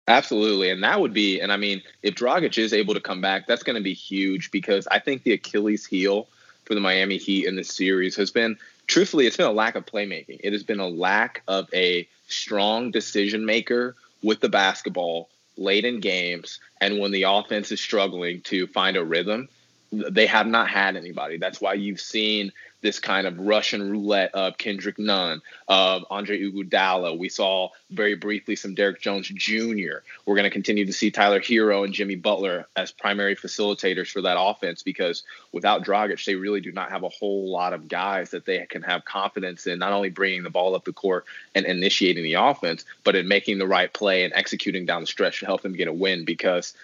Absolutely, 0.07 0.69
and 0.69 0.83
that 0.83 1.01
would 1.01 1.13
be, 1.13 1.39
and 1.39 1.51
I 1.51 1.57
mean, 1.57 1.81
if 2.03 2.13
Dragic 2.13 2.59
is 2.59 2.73
able 2.73 2.93
to 2.93 2.99
come 2.99 3.21
back, 3.21 3.47
that's 3.47 3.63
going 3.63 3.75
to 3.75 3.81
be 3.81 3.95
huge 3.95 4.51
because 4.51 4.87
I 4.87 4.99
think 4.99 5.23
the 5.23 5.33
Achilles 5.33 5.83
heel 5.83 6.27
for 6.65 6.75
the 6.75 6.79
Miami 6.79 7.17
Heat 7.17 7.47
in 7.47 7.55
this 7.55 7.69
series 7.69 8.15
has 8.17 8.29
been 8.29 8.57
truthfully, 8.87 9.27
it's 9.27 9.37
been 9.37 9.45
a 9.45 9.51
lack 9.51 9.75
of 9.75 9.85
playmaking. 9.85 10.39
It 10.43 10.53
has 10.53 10.63
been 10.63 10.79
a 10.79 10.87
lack 10.87 11.43
of 11.47 11.67
a 11.73 12.07
strong 12.27 12.91
decision 12.91 13.45
maker 13.45 13.95
with 14.23 14.39
the 14.39 14.49
basketball 14.49 15.29
late 15.57 15.85
in 15.85 15.99
games 15.99 16.59
and 16.81 16.99
when 16.99 17.11
the 17.11 17.23
offense 17.23 17.71
is 17.71 17.79
struggling 17.79 18.41
to 18.41 18.67
find 18.67 18.97
a 18.97 19.03
rhythm. 19.03 19.47
They 19.91 20.25
have 20.25 20.47
not 20.47 20.69
had 20.69 20.95
anybody. 20.95 21.37
That's 21.37 21.61
why 21.61 21.73
you've 21.73 22.01
seen 22.01 22.51
this 22.81 22.99
kind 22.99 23.25
of 23.25 23.39
Russian 23.39 23.89
roulette 23.89 24.35
of 24.35 24.57
Kendrick 24.57 24.99
Nunn, 24.99 25.41
of 25.67 26.05
Andre 26.09 26.39
Iguodala. 26.39 27.17
We 27.17 27.29
saw 27.29 27.69
very 27.89 28.15
briefly 28.15 28.55
some 28.55 28.75
Derrick 28.75 29.01
Jones 29.01 29.27
Jr. 29.27 30.03
We're 30.25 30.35
going 30.35 30.43
to 30.43 30.49
continue 30.51 30.85
to 30.85 30.93
see 30.93 31.09
Tyler 31.09 31.39
Herro 31.39 31.83
and 31.83 31.93
Jimmy 31.93 32.15
Butler 32.15 32.67
as 32.75 32.91
primary 32.91 33.35
facilitators 33.35 34.11
for 34.11 34.21
that 34.21 34.39
offense 34.39 34.83
because 34.83 35.23
without 35.51 35.83
Dragic, 35.83 36.23
they 36.25 36.35
really 36.35 36.61
do 36.61 36.71
not 36.71 36.91
have 36.91 37.03
a 37.03 37.09
whole 37.09 37.49
lot 37.49 37.73
of 37.73 37.87
guys 37.87 38.31
that 38.31 38.45
they 38.45 38.65
can 38.67 38.83
have 38.83 39.05
confidence 39.05 39.65
in, 39.65 39.79
not 39.79 39.93
only 39.93 40.09
bringing 40.09 40.43
the 40.43 40.49
ball 40.49 40.75
up 40.75 40.85
the 40.85 40.93
court 40.93 41.25
and 41.55 41.65
initiating 41.65 42.23
the 42.23 42.33
offense, 42.33 42.85
but 43.03 43.15
in 43.15 43.27
making 43.27 43.57
the 43.57 43.67
right 43.67 43.91
play 43.91 44.23
and 44.23 44.33
executing 44.33 44.85
down 44.85 45.01
the 45.01 45.07
stretch 45.07 45.39
to 45.39 45.45
help 45.45 45.61
them 45.61 45.73
get 45.73 45.87
a 45.87 45.93
win 45.93 46.25
because– 46.25 46.73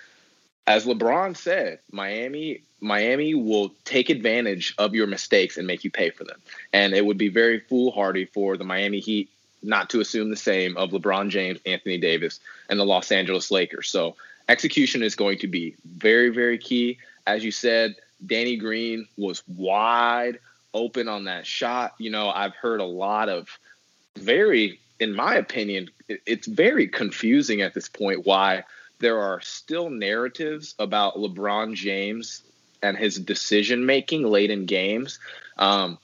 as 0.67 0.85
LeBron 0.85 1.35
said, 1.35 1.79
Miami 1.91 2.61
Miami 2.81 3.35
will 3.35 3.71
take 3.85 4.09
advantage 4.09 4.73
of 4.77 4.95
your 4.95 5.07
mistakes 5.07 5.57
and 5.57 5.67
make 5.67 5.83
you 5.83 5.91
pay 5.91 6.09
for 6.09 6.23
them. 6.23 6.39
And 6.73 6.93
it 6.93 7.05
would 7.05 7.17
be 7.17 7.29
very 7.29 7.59
foolhardy 7.59 8.25
for 8.25 8.57
the 8.57 8.63
Miami 8.63 8.99
Heat 8.99 9.29
not 9.63 9.91
to 9.91 10.01
assume 10.01 10.31
the 10.31 10.35
same 10.35 10.75
of 10.75 10.89
LeBron 10.89 11.29
James, 11.29 11.59
Anthony 11.65 11.99
Davis, 11.99 12.39
and 12.69 12.79
the 12.79 12.85
Los 12.85 13.11
Angeles 13.11 13.51
Lakers. 13.51 13.87
So 13.87 14.15
execution 14.49 15.03
is 15.03 15.15
going 15.15 15.37
to 15.39 15.47
be 15.47 15.75
very, 15.85 16.29
very 16.29 16.57
key. 16.57 16.97
As 17.27 17.43
you 17.43 17.51
said, 17.51 17.95
Danny 18.25 18.57
Green 18.57 19.07
was 19.17 19.43
wide 19.47 20.39
open 20.73 21.07
on 21.07 21.25
that 21.25 21.45
shot. 21.45 21.93
You 21.99 22.09
know, 22.09 22.29
I've 22.31 22.55
heard 22.55 22.79
a 22.79 22.85
lot 22.85 23.29
of 23.29 23.47
very, 24.17 24.79
in 24.99 25.15
my 25.15 25.35
opinion, 25.35 25.89
it's 26.07 26.47
very 26.47 26.87
confusing 26.87 27.61
at 27.61 27.73
this 27.73 27.87
point 27.87 28.25
why– 28.25 28.63
there 29.01 29.19
are 29.19 29.41
still 29.41 29.89
narratives 29.89 30.75
about 30.77 31.15
LeBron 31.15 31.73
James 31.73 32.43
and 32.81 32.97
his 32.97 33.17
decision 33.17 33.85
making 33.85 34.23
late 34.23 34.51
in 34.51 34.65
games. 34.65 35.19
Um, 35.57 35.97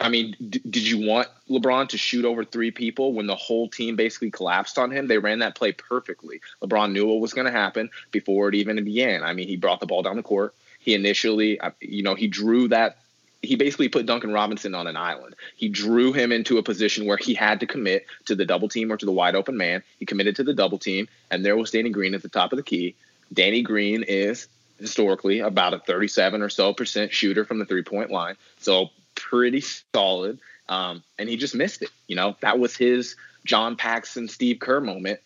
I 0.00 0.08
mean, 0.08 0.36
d- 0.38 0.62
did 0.68 0.86
you 0.86 1.06
want 1.06 1.28
LeBron 1.50 1.88
to 1.88 1.98
shoot 1.98 2.24
over 2.24 2.44
three 2.44 2.70
people 2.70 3.12
when 3.12 3.26
the 3.26 3.34
whole 3.34 3.68
team 3.68 3.96
basically 3.96 4.30
collapsed 4.30 4.78
on 4.78 4.92
him? 4.92 5.08
They 5.08 5.18
ran 5.18 5.40
that 5.40 5.56
play 5.56 5.72
perfectly. 5.72 6.40
LeBron 6.62 6.92
knew 6.92 7.06
what 7.06 7.20
was 7.20 7.34
going 7.34 7.46
to 7.46 7.52
happen 7.52 7.90
before 8.12 8.48
it 8.48 8.54
even 8.54 8.82
began. 8.84 9.24
I 9.24 9.32
mean, 9.32 9.48
he 9.48 9.56
brought 9.56 9.80
the 9.80 9.86
ball 9.86 10.02
down 10.02 10.16
the 10.16 10.22
court. 10.22 10.54
He 10.78 10.94
initially, 10.94 11.60
you 11.80 12.02
know, 12.02 12.14
he 12.14 12.28
drew 12.28 12.68
that 12.68 12.98
he 13.42 13.56
basically 13.56 13.88
put 13.88 14.06
Duncan 14.06 14.32
Robinson 14.32 14.74
on 14.74 14.86
an 14.86 14.96
island. 14.96 15.36
He 15.56 15.68
drew 15.68 16.12
him 16.12 16.32
into 16.32 16.58
a 16.58 16.62
position 16.62 17.06
where 17.06 17.16
he 17.16 17.34
had 17.34 17.60
to 17.60 17.66
commit 17.66 18.06
to 18.26 18.34
the 18.34 18.44
double 18.44 18.68
team 18.68 18.90
or 18.90 18.96
to 18.96 19.06
the 19.06 19.12
wide 19.12 19.34
open 19.34 19.56
man. 19.56 19.82
He 19.98 20.06
committed 20.06 20.36
to 20.36 20.44
the 20.44 20.54
double 20.54 20.78
team, 20.78 21.08
and 21.30 21.44
there 21.44 21.56
was 21.56 21.70
Danny 21.70 21.90
Green 21.90 22.14
at 22.14 22.22
the 22.22 22.28
top 22.28 22.52
of 22.52 22.56
the 22.56 22.62
key. 22.62 22.96
Danny 23.32 23.62
Green 23.62 24.02
is 24.02 24.48
historically 24.78 25.40
about 25.40 25.74
a 25.74 25.78
37 25.78 26.42
or 26.42 26.48
so 26.48 26.72
percent 26.72 27.12
shooter 27.12 27.44
from 27.44 27.58
the 27.58 27.64
three 27.64 27.82
point 27.82 28.10
line, 28.10 28.36
so 28.58 28.90
pretty 29.14 29.62
solid. 29.94 30.38
Um, 30.68 31.02
and 31.18 31.28
he 31.28 31.36
just 31.36 31.54
missed 31.54 31.82
it. 31.82 31.90
You 32.06 32.16
know, 32.16 32.36
that 32.40 32.58
was 32.58 32.76
his 32.76 33.16
John 33.44 33.76
Paxson, 33.76 34.28
Steve 34.28 34.58
Kerr 34.60 34.80
moment, 34.80 35.20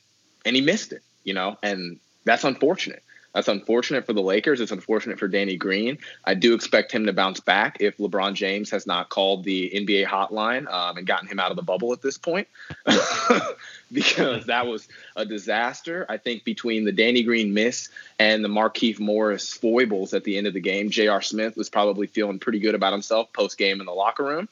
and 0.45 0.55
he 0.55 0.63
missed 0.63 0.93
it. 0.93 1.03
You 1.25 1.35
know, 1.35 1.57
and 1.63 1.99
that's 2.25 2.45
unfortunate. 2.45 3.03
That's 3.35 3.49
unfortunate 3.49 4.05
for 4.05 4.13
the 4.13 4.21
Lakers. 4.21 4.61
It's 4.61 4.73
unfortunate 4.73 5.19
for 5.19 5.27
Danny 5.27 5.57
Green. 5.57 5.99
I 6.25 6.35
do 6.35 6.55
expect 6.55 6.93
him 6.93 7.07
to 7.07 7.13
bounce 7.13 7.41
back 7.41 7.79
if 7.81 7.97
LeBron 7.97 8.35
James 8.35 8.71
has 8.71 8.87
not 8.87 9.09
called 9.09 9.45
the 9.45 9.71
NBA 9.75 10.07
hotline 10.07 10.71
um, 10.71 10.99
and 10.99 11.07
gotten 11.07 11.29
him 11.29 11.41
out 11.41 11.51
of 11.51 11.57
the 11.57 11.63
bubble 11.63 11.93
at 11.93 12.03
this 12.03 12.19
point, 12.19 12.47
because 13.93 14.47
that 14.47 14.67
was 14.67 14.87
a 15.17 15.25
disaster. 15.25 16.05
I 16.09 16.19
think 16.19 16.45
between 16.45 16.85
the 16.85 16.93
Danny 16.93 17.23
Green 17.23 17.55
miss 17.55 17.89
and 18.19 18.45
the 18.45 18.49
Markieff 18.49 19.01
Morris 19.01 19.53
foibles 19.53 20.13
at 20.13 20.25
the 20.25 20.37
end 20.37 20.47
of 20.47 20.53
the 20.53 20.61
game, 20.61 20.91
J.R. 20.91 21.23
Smith 21.23 21.57
was 21.57 21.71
probably 21.71 22.07
feeling 22.07 22.39
pretty 22.39 22.59
good 22.59 22.75
about 22.75 22.93
himself 22.93 23.33
post 23.33 23.57
game 23.57 23.81
in 23.81 23.87
the 23.87 23.93
locker 23.93 24.25
room. 24.25 24.49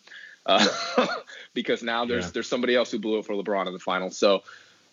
Uh, 0.46 0.66
because 1.54 1.82
now 1.82 2.06
there's 2.06 2.26
yeah. 2.26 2.30
there's 2.32 2.48
somebody 2.48 2.74
else 2.74 2.90
who 2.90 2.98
blew 2.98 3.18
it 3.18 3.26
for 3.26 3.34
LeBron 3.34 3.66
in 3.66 3.74
the 3.74 3.78
finals. 3.78 4.16
So 4.16 4.42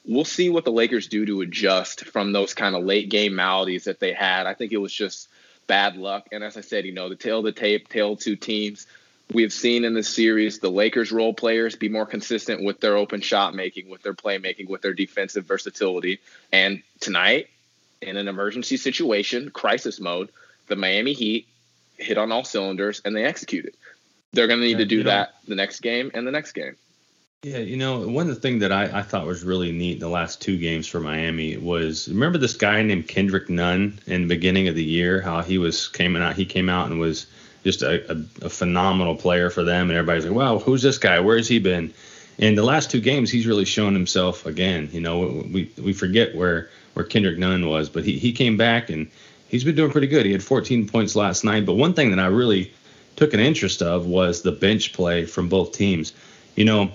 we'll 0.08 0.26
see 0.26 0.50
what 0.50 0.66
the 0.66 0.72
Lakers 0.72 1.08
do 1.08 1.26
to 1.26 1.42
adjust 1.42 2.06
from 2.06 2.32
those 2.32 2.54
kind 2.54 2.76
of 2.76 2.84
late 2.84 3.10
game 3.10 3.36
maladies 3.36 3.84
that 3.84 4.00
they 4.00 4.14
had. 4.14 4.48
I 4.48 4.54
think 4.54 4.72
it 4.72 4.78
was 4.78 4.94
just 4.94 5.28
bad 5.68 5.98
luck. 5.98 6.30
And 6.32 6.44
as 6.44 6.58
I 6.58 6.62
said, 6.62 6.86
you 6.86 6.94
know, 6.94 7.10
the 7.10 7.16
tail 7.16 7.40
of 7.40 7.46
the 7.46 7.52
tape, 7.52 7.90
tail 7.90 8.16
two 8.16 8.36
teams. 8.36 8.88
We've 9.34 9.52
seen 9.52 9.84
in 9.84 9.94
this 9.94 10.08
series 10.08 10.60
the 10.60 10.72
Lakers 10.72 11.12
role 11.12 11.34
players 11.34 11.76
be 11.76 11.90
more 11.90 12.06
consistent 12.06 12.64
with 12.64 12.80
their 12.80 12.96
open 12.96 13.20
shot 13.20 13.54
making, 13.54 13.90
with 13.90 14.02
their 14.02 14.14
playmaking, 14.14 14.70
with 14.70 14.82
their 14.82 14.94
defensive 14.94 15.46
versatility. 15.46 16.20
And 16.54 16.82
tonight, 17.02 17.50
in 18.02 18.16
an 18.16 18.30
emergency 18.30 18.78
situation, 18.78 19.50
crisis 19.50 20.00
mode, 20.00 20.30
the 20.68 20.78
Miami 20.78 21.14
Heat 21.14 21.48
hit 21.98 22.18
on 22.18 22.32
all 22.32 22.46
cylinders 22.46 23.02
and 23.04 23.14
they 23.16 23.26
executed. 23.26 23.76
They're 24.32 24.48
going 24.48 24.60
to 24.60 24.66
need 24.66 24.74
yeah, 24.74 24.78
to 24.80 24.86
do 24.86 25.04
that 25.04 25.30
know, 25.30 25.50
the 25.50 25.56
next 25.56 25.82
game 25.82 26.12
and 26.14 26.26
the 26.26 26.32
next 26.32 26.54
game. 26.54 26.78
Yeah, 27.44 27.60
you 27.60 27.78
know, 27.78 28.08
one 28.08 28.28
of 28.28 28.34
the 28.34 28.42
things 28.42 28.62
that 28.62 28.72
I, 28.72 28.86
I 28.86 29.02
thought 29.04 29.28
was 29.28 29.44
really 29.44 29.72
neat 29.72 29.94
in 29.94 30.00
the 30.00 30.10
last 30.10 30.42
two 30.42 30.58
games 30.58 30.88
for 30.88 31.00
Miami 31.00 31.56
was 31.56 32.10
remember 32.10 32.40
this 32.40 32.56
guy 32.56 32.82
named 32.82 33.08
Kendrick 33.08 33.48
Nunn 33.48 34.00
in 34.08 34.24
the 34.24 34.28
beginning 34.28 34.68
of 34.70 34.74
the 34.74 34.84
year, 34.84 35.22
how 35.22 35.44
he 35.44 35.60
was 35.60 35.88
came 35.88 36.16
out 36.16 36.36
he 36.36 36.46
came 36.46 36.68
out 36.68 36.90
and 36.90 37.00
was 37.00 37.28
just 37.64 37.84
a, 37.84 38.12
a, 38.12 38.46
a 38.46 38.50
phenomenal 38.50 39.16
player 39.16 39.52
for 39.52 39.64
them, 39.64 39.92
and 39.92 40.00
everybody's 40.00 40.26
like, 40.26 40.34
wow, 40.34 40.58
who's 40.58 40.82
this 40.82 40.98
guy? 40.98 41.20
Where 41.20 41.38
has 41.38 41.48
he 41.48 41.60
been? 41.60 41.94
In 42.40 42.56
the 42.56 42.64
last 42.64 42.90
two 42.90 43.02
games, 43.02 43.30
he's 43.30 43.46
really 43.46 43.66
shown 43.66 43.94
himself 43.94 44.48
again. 44.48 44.90
You 44.92 45.02
know, 45.02 45.46
we 45.54 45.72
we 45.78 45.94
forget 45.94 46.34
where 46.36 46.72
where 46.96 47.06
Kendrick 47.06 47.38
Nunn 47.38 47.68
was, 47.68 47.88
but 47.88 48.04
he 48.04 48.18
he 48.18 48.32
came 48.32 48.58
back 48.58 48.90
and 48.90 49.12
he's 49.48 49.64
been 49.64 49.76
doing 49.76 49.92
pretty 49.92 50.08
good. 50.08 50.26
He 50.26 50.32
had 50.32 50.42
14 50.42 50.88
points 50.88 51.16
last 51.16 51.44
night, 51.44 51.68
but 51.68 51.76
one 51.76 51.94
thing 51.94 52.10
that 52.10 52.20
I 52.20 52.28
really 52.28 52.74
took 53.16 53.36
an 53.36 53.40
interest 53.40 53.84
of 53.84 54.08
was 54.08 54.42
the 54.42 54.52
bench 54.52 54.92
play 54.92 55.26
from 55.26 55.50
both 55.50 55.74
teams. 55.74 56.14
You 56.56 56.66
know, 56.66 56.92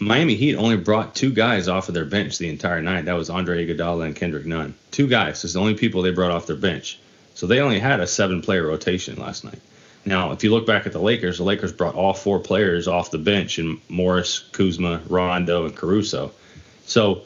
Miami 0.00 0.34
Heat 0.34 0.56
only 0.56 0.76
brought 0.76 1.14
two 1.14 1.32
guys 1.32 1.68
off 1.68 1.88
of 1.88 1.94
their 1.94 2.04
bench 2.04 2.38
the 2.38 2.48
entire 2.48 2.82
night. 2.82 3.04
That 3.04 3.14
was 3.14 3.30
Andre 3.30 3.66
Iguodala 3.66 4.06
and 4.06 4.16
Kendrick 4.16 4.46
Nunn. 4.46 4.74
Two 4.90 5.06
guys. 5.06 5.44
It's 5.44 5.54
the 5.54 5.60
only 5.60 5.74
people 5.74 6.02
they 6.02 6.10
brought 6.10 6.32
off 6.32 6.46
their 6.46 6.56
bench. 6.56 6.98
So 7.34 7.46
they 7.46 7.60
only 7.60 7.78
had 7.78 8.00
a 8.00 8.06
seven-player 8.06 8.66
rotation 8.66 9.16
last 9.16 9.44
night. 9.44 9.60
Now, 10.04 10.32
if 10.32 10.44
you 10.44 10.50
look 10.50 10.66
back 10.66 10.86
at 10.86 10.92
the 10.92 11.00
Lakers, 11.00 11.38
the 11.38 11.44
Lakers 11.44 11.72
brought 11.72 11.94
all 11.94 12.12
four 12.12 12.38
players 12.38 12.86
off 12.88 13.10
the 13.10 13.18
bench 13.18 13.58
in 13.58 13.80
Morris, 13.88 14.40
Kuzma, 14.52 15.00
Rondo, 15.08 15.64
and 15.64 15.74
Caruso. 15.74 16.32
So, 16.84 17.22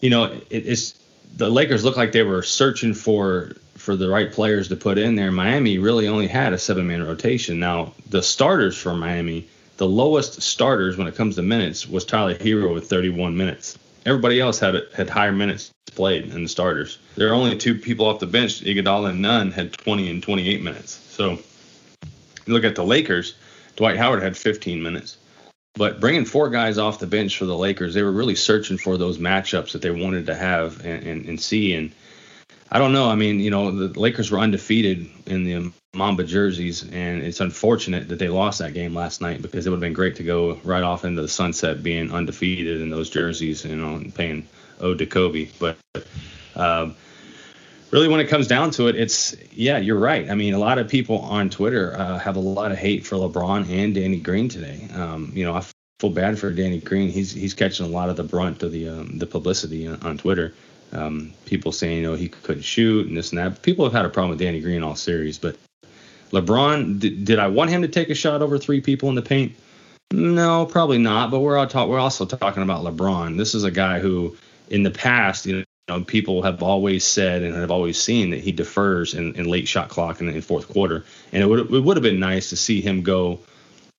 you 0.00 0.10
know, 0.10 0.24
it, 0.24 0.42
it's 0.50 0.98
the 1.36 1.48
Lakers 1.48 1.84
looked 1.84 1.96
like 1.96 2.12
they 2.12 2.22
were 2.22 2.42
searching 2.42 2.94
for 2.94 3.56
for 3.76 3.96
the 3.96 4.08
right 4.08 4.30
players 4.30 4.68
to 4.68 4.76
put 4.76 4.98
in 4.98 5.16
there. 5.16 5.32
Miami 5.32 5.78
really 5.78 6.06
only 6.06 6.28
had 6.28 6.52
a 6.52 6.58
seven 6.58 6.86
man 6.86 7.02
rotation. 7.02 7.58
Now 7.58 7.94
the 8.10 8.22
starters 8.22 8.76
for 8.76 8.94
Miami, 8.94 9.48
the 9.76 9.86
lowest 9.86 10.42
starters 10.42 10.96
when 10.96 11.06
it 11.06 11.14
comes 11.14 11.36
to 11.36 11.42
minutes 11.42 11.88
was 11.88 12.04
Tyler 12.04 12.34
Herro 12.34 12.74
with 12.74 12.88
31 12.88 13.36
minutes. 13.36 13.78
Everybody 14.04 14.40
else 14.40 14.58
had 14.58 14.76
had 14.94 15.08
higher 15.08 15.32
minutes 15.32 15.70
played 15.94 16.24
in 16.24 16.42
the 16.42 16.48
starters. 16.48 16.98
There 17.16 17.28
are 17.28 17.34
only 17.34 17.56
two 17.56 17.74
people 17.76 18.06
off 18.06 18.20
the 18.20 18.26
bench, 18.26 18.62
Iguodala 18.62 19.10
and 19.10 19.22
Nunn, 19.22 19.50
had 19.50 19.72
20 19.72 20.10
and 20.10 20.22
28 20.22 20.62
minutes. 20.62 20.92
So 20.92 21.38
you 22.46 22.54
look 22.54 22.64
at 22.64 22.74
the 22.74 22.84
Lakers, 22.84 23.34
Dwight 23.76 23.96
Howard 23.96 24.22
had 24.22 24.36
15 24.36 24.82
minutes. 24.82 25.18
But 25.74 26.00
bringing 26.00 26.26
four 26.26 26.50
guys 26.50 26.76
off 26.76 26.98
the 26.98 27.06
bench 27.06 27.38
for 27.38 27.46
the 27.46 27.56
Lakers, 27.56 27.94
they 27.94 28.02
were 28.02 28.12
really 28.12 28.34
searching 28.34 28.76
for 28.76 28.98
those 28.98 29.18
matchups 29.18 29.72
that 29.72 29.80
they 29.80 29.90
wanted 29.90 30.26
to 30.26 30.34
have 30.34 30.84
and, 30.84 31.02
and, 31.06 31.26
and 31.26 31.40
see. 31.40 31.74
And 31.74 31.92
I 32.74 32.78
don't 32.78 32.94
know. 32.94 33.10
I 33.10 33.16
mean, 33.16 33.38
you 33.38 33.50
know, 33.50 33.70
the 33.70 34.00
Lakers 34.00 34.30
were 34.30 34.38
undefeated 34.38 35.06
in 35.26 35.44
the 35.44 35.70
Mamba 35.94 36.24
jerseys, 36.24 36.82
and 36.82 37.22
it's 37.22 37.40
unfortunate 37.40 38.08
that 38.08 38.18
they 38.18 38.30
lost 38.30 38.60
that 38.60 38.72
game 38.72 38.94
last 38.94 39.20
night 39.20 39.42
because 39.42 39.66
it 39.66 39.70
would 39.70 39.76
have 39.76 39.82
been 39.82 39.92
great 39.92 40.16
to 40.16 40.22
go 40.22 40.58
right 40.64 40.82
off 40.82 41.04
into 41.04 41.20
the 41.20 41.28
sunset 41.28 41.82
being 41.82 42.10
undefeated 42.10 42.80
in 42.80 42.88
those 42.88 43.10
jerseys, 43.10 43.66
you 43.66 43.76
know, 43.76 43.96
and 43.96 44.14
paying 44.14 44.48
ode 44.80 44.96
to 44.98 45.06
Kobe. 45.06 45.50
But 45.58 45.76
um, 46.56 46.96
really, 47.90 48.08
when 48.08 48.20
it 48.20 48.28
comes 48.28 48.46
down 48.46 48.70
to 48.70 48.88
it, 48.88 48.96
it's 48.96 49.36
yeah, 49.52 49.76
you're 49.76 49.98
right. 49.98 50.30
I 50.30 50.34
mean, 50.34 50.54
a 50.54 50.58
lot 50.58 50.78
of 50.78 50.88
people 50.88 51.18
on 51.18 51.50
Twitter 51.50 51.94
uh, 51.94 52.18
have 52.20 52.36
a 52.36 52.40
lot 52.40 52.72
of 52.72 52.78
hate 52.78 53.04
for 53.04 53.16
LeBron 53.16 53.68
and 53.68 53.94
Danny 53.94 54.18
Green 54.18 54.48
today. 54.48 54.88
Um, 54.94 55.30
you 55.34 55.44
know, 55.44 55.54
I 55.54 55.62
feel 56.00 56.08
bad 56.08 56.38
for 56.38 56.50
Danny 56.50 56.80
Green. 56.80 57.10
He's 57.10 57.32
he's 57.32 57.52
catching 57.52 57.84
a 57.84 57.90
lot 57.90 58.08
of 58.08 58.16
the 58.16 58.24
brunt 58.24 58.62
of 58.62 58.72
the 58.72 58.88
um, 58.88 59.18
the 59.18 59.26
publicity 59.26 59.86
on, 59.86 60.00
on 60.00 60.16
Twitter. 60.16 60.54
Um, 60.92 61.32
people 61.46 61.72
saying 61.72 61.98
you 61.98 62.02
know 62.02 62.14
he 62.14 62.28
couldn't 62.28 62.62
shoot 62.62 63.08
and 63.08 63.16
this 63.16 63.30
and 63.30 63.38
that. 63.38 63.62
People 63.62 63.84
have 63.84 63.94
had 63.94 64.04
a 64.04 64.10
problem 64.10 64.30
with 64.30 64.38
Danny 64.38 64.60
Green 64.60 64.82
all 64.82 64.94
series, 64.94 65.38
but 65.38 65.56
LeBron, 66.32 66.98
did, 66.98 67.24
did 67.24 67.38
I 67.38 67.46
want 67.48 67.70
him 67.70 67.82
to 67.82 67.88
take 67.88 68.10
a 68.10 68.14
shot 68.14 68.42
over 68.42 68.58
three 68.58 68.80
people 68.80 69.08
in 69.10 69.14
the 69.14 69.22
paint? 69.22 69.54
No, 70.12 70.66
probably 70.66 70.98
not. 70.98 71.30
But 71.30 71.40
we're 71.40 71.58
all 71.58 71.66
talk, 71.66 71.88
we're 71.88 71.98
also 71.98 72.26
talking 72.26 72.62
about 72.62 72.84
LeBron. 72.84 73.36
This 73.36 73.54
is 73.54 73.64
a 73.64 73.70
guy 73.70 73.98
who, 74.00 74.36
in 74.68 74.82
the 74.82 74.90
past, 74.90 75.46
you 75.46 75.64
know, 75.88 76.02
people 76.02 76.42
have 76.42 76.62
always 76.62 77.04
said 77.04 77.42
and 77.42 77.54
have 77.54 77.70
always 77.70 78.00
seen 78.00 78.30
that 78.30 78.40
he 78.40 78.52
defers 78.52 79.14
in, 79.14 79.34
in 79.34 79.46
late 79.46 79.68
shot 79.68 79.88
clock 79.88 80.20
in 80.20 80.40
fourth 80.40 80.68
quarter. 80.68 81.04
And 81.32 81.42
it 81.42 81.46
would 81.46 81.72
it 81.72 81.80
would 81.80 81.96
have 81.96 82.02
been 82.02 82.20
nice 82.20 82.48
to 82.50 82.56
see 82.56 82.80
him 82.80 83.02
go, 83.02 83.38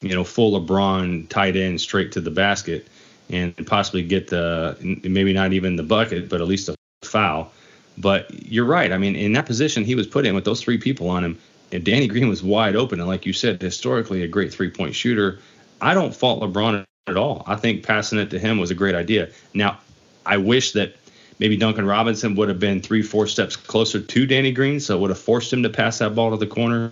you 0.02 0.16
know, 0.16 0.24
full 0.24 0.60
LeBron 0.60 1.30
tight 1.30 1.56
end 1.56 1.82
straight 1.82 2.12
to 2.14 2.22
the 2.22 2.32
basket 2.32 2.88
and 3.30 3.56
possibly 3.68 4.04
get 4.04 4.28
the 4.28 4.78
maybe 5.04 5.34
not 5.34 5.54
even 5.54 5.76
the 5.76 5.84
bucket, 5.84 6.30
but 6.30 6.42
at 6.42 6.48
least 6.48 6.70
a 6.70 6.76
foul. 7.14 7.52
But 7.98 8.52
you're 8.52 8.66
right. 8.66 8.92
I 8.92 8.98
mean, 8.98 9.16
in 9.16 9.34
that 9.34 9.46
position 9.46 9.86
he 9.86 9.96
was 9.96 10.08
put 10.08 10.26
in 10.26 10.34
with 10.36 10.46
those 10.46 10.62
three 10.62 10.80
people 10.80 11.10
on 11.10 11.24
him, 11.24 11.38
and 11.72 11.84
Danny 11.84 12.08
Green 12.08 12.28
was 12.28 12.44
wide 12.44 12.76
open. 12.76 13.00
And 13.00 13.08
like 13.08 13.26
you 13.26 13.34
said, 13.34 13.62
historically 13.62 14.24
a 14.24 14.28
great 14.28 14.52
three 14.52 14.70
point 14.70 14.96
shooter. 14.96 15.40
I 15.80 15.94
don't 15.94 16.16
fault 16.16 16.42
LeBron 16.42 16.86
at 17.08 17.18
all. 17.18 17.44
I 17.46 17.56
think 17.56 17.84
passing 17.86 18.20
it 18.20 18.32
to 18.32 18.40
him 18.40 18.58
was 18.58 18.72
a 18.72 18.76
great 18.76 18.96
idea. 18.96 19.30
Now, 19.54 19.80
I 20.26 20.38
wish 20.38 20.72
that 20.74 20.96
maybe 21.40 21.58
Duncan 21.58 21.86
Robinson 21.86 22.36
would 22.36 22.50
have 22.50 22.60
been 22.60 22.82
three, 22.82 23.02
four 23.02 23.28
steps 23.28 23.56
closer 23.56 24.00
to 24.00 24.26
Danny 24.26 24.52
Green, 24.52 24.80
so 24.80 24.98
it 24.98 25.02
would 25.02 25.10
have 25.10 25.20
forced 25.20 25.52
him 25.54 25.64
to 25.64 25.70
pass 25.70 26.00
that 26.00 26.16
ball 26.16 26.32
to 26.32 26.38
the 26.38 26.48
corner 26.48 26.92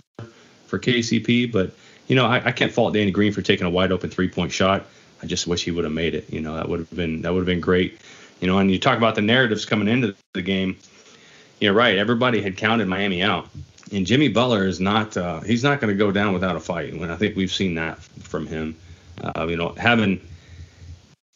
for 0.66 0.78
KCP. 0.78 1.50
But 1.50 1.72
you 2.06 2.16
know, 2.16 2.26
I, 2.26 2.46
I 2.46 2.52
can't 2.52 2.72
fault 2.72 2.94
Danny 2.94 3.10
Green 3.10 3.32
for 3.32 3.42
taking 3.42 3.66
a 3.66 3.70
wide 3.70 3.90
open 3.90 4.10
three 4.10 4.28
point 4.28 4.52
shot. 4.52 4.86
I 5.22 5.26
just 5.26 5.46
wish 5.46 5.64
he 5.64 5.70
would 5.70 5.84
have 5.84 5.92
made 5.92 6.14
it. 6.14 6.30
You 6.30 6.40
know, 6.40 6.56
that 6.56 6.68
would 6.68 6.80
have 6.80 6.94
been 6.94 7.22
that 7.22 7.32
would 7.32 7.40
have 7.40 7.46
been 7.46 7.60
great. 7.60 7.98
You 8.42 8.48
know, 8.48 8.58
and 8.58 8.68
you 8.70 8.78
talk 8.80 8.98
about 8.98 9.14
the 9.14 9.22
narratives 9.22 9.64
coming 9.64 9.86
into 9.86 10.16
the 10.34 10.42
game. 10.42 10.76
You're 11.60 11.72
right. 11.72 11.96
Everybody 11.96 12.42
had 12.42 12.56
counted 12.56 12.88
Miami 12.88 13.22
out, 13.22 13.48
and 13.92 14.04
Jimmy 14.04 14.26
Butler 14.26 14.66
is 14.66 14.80
not. 14.80 15.16
Uh, 15.16 15.40
he's 15.40 15.62
not 15.62 15.80
going 15.80 15.94
to 15.94 15.96
go 15.96 16.10
down 16.10 16.34
without 16.34 16.56
a 16.56 16.60
fight. 16.60 16.92
And 16.92 17.10
I 17.10 17.14
think 17.14 17.36
we've 17.36 17.52
seen 17.52 17.76
that 17.76 18.02
from 18.02 18.48
him. 18.48 18.76
Uh, 19.22 19.46
you 19.48 19.56
know, 19.56 19.68
having 19.78 20.20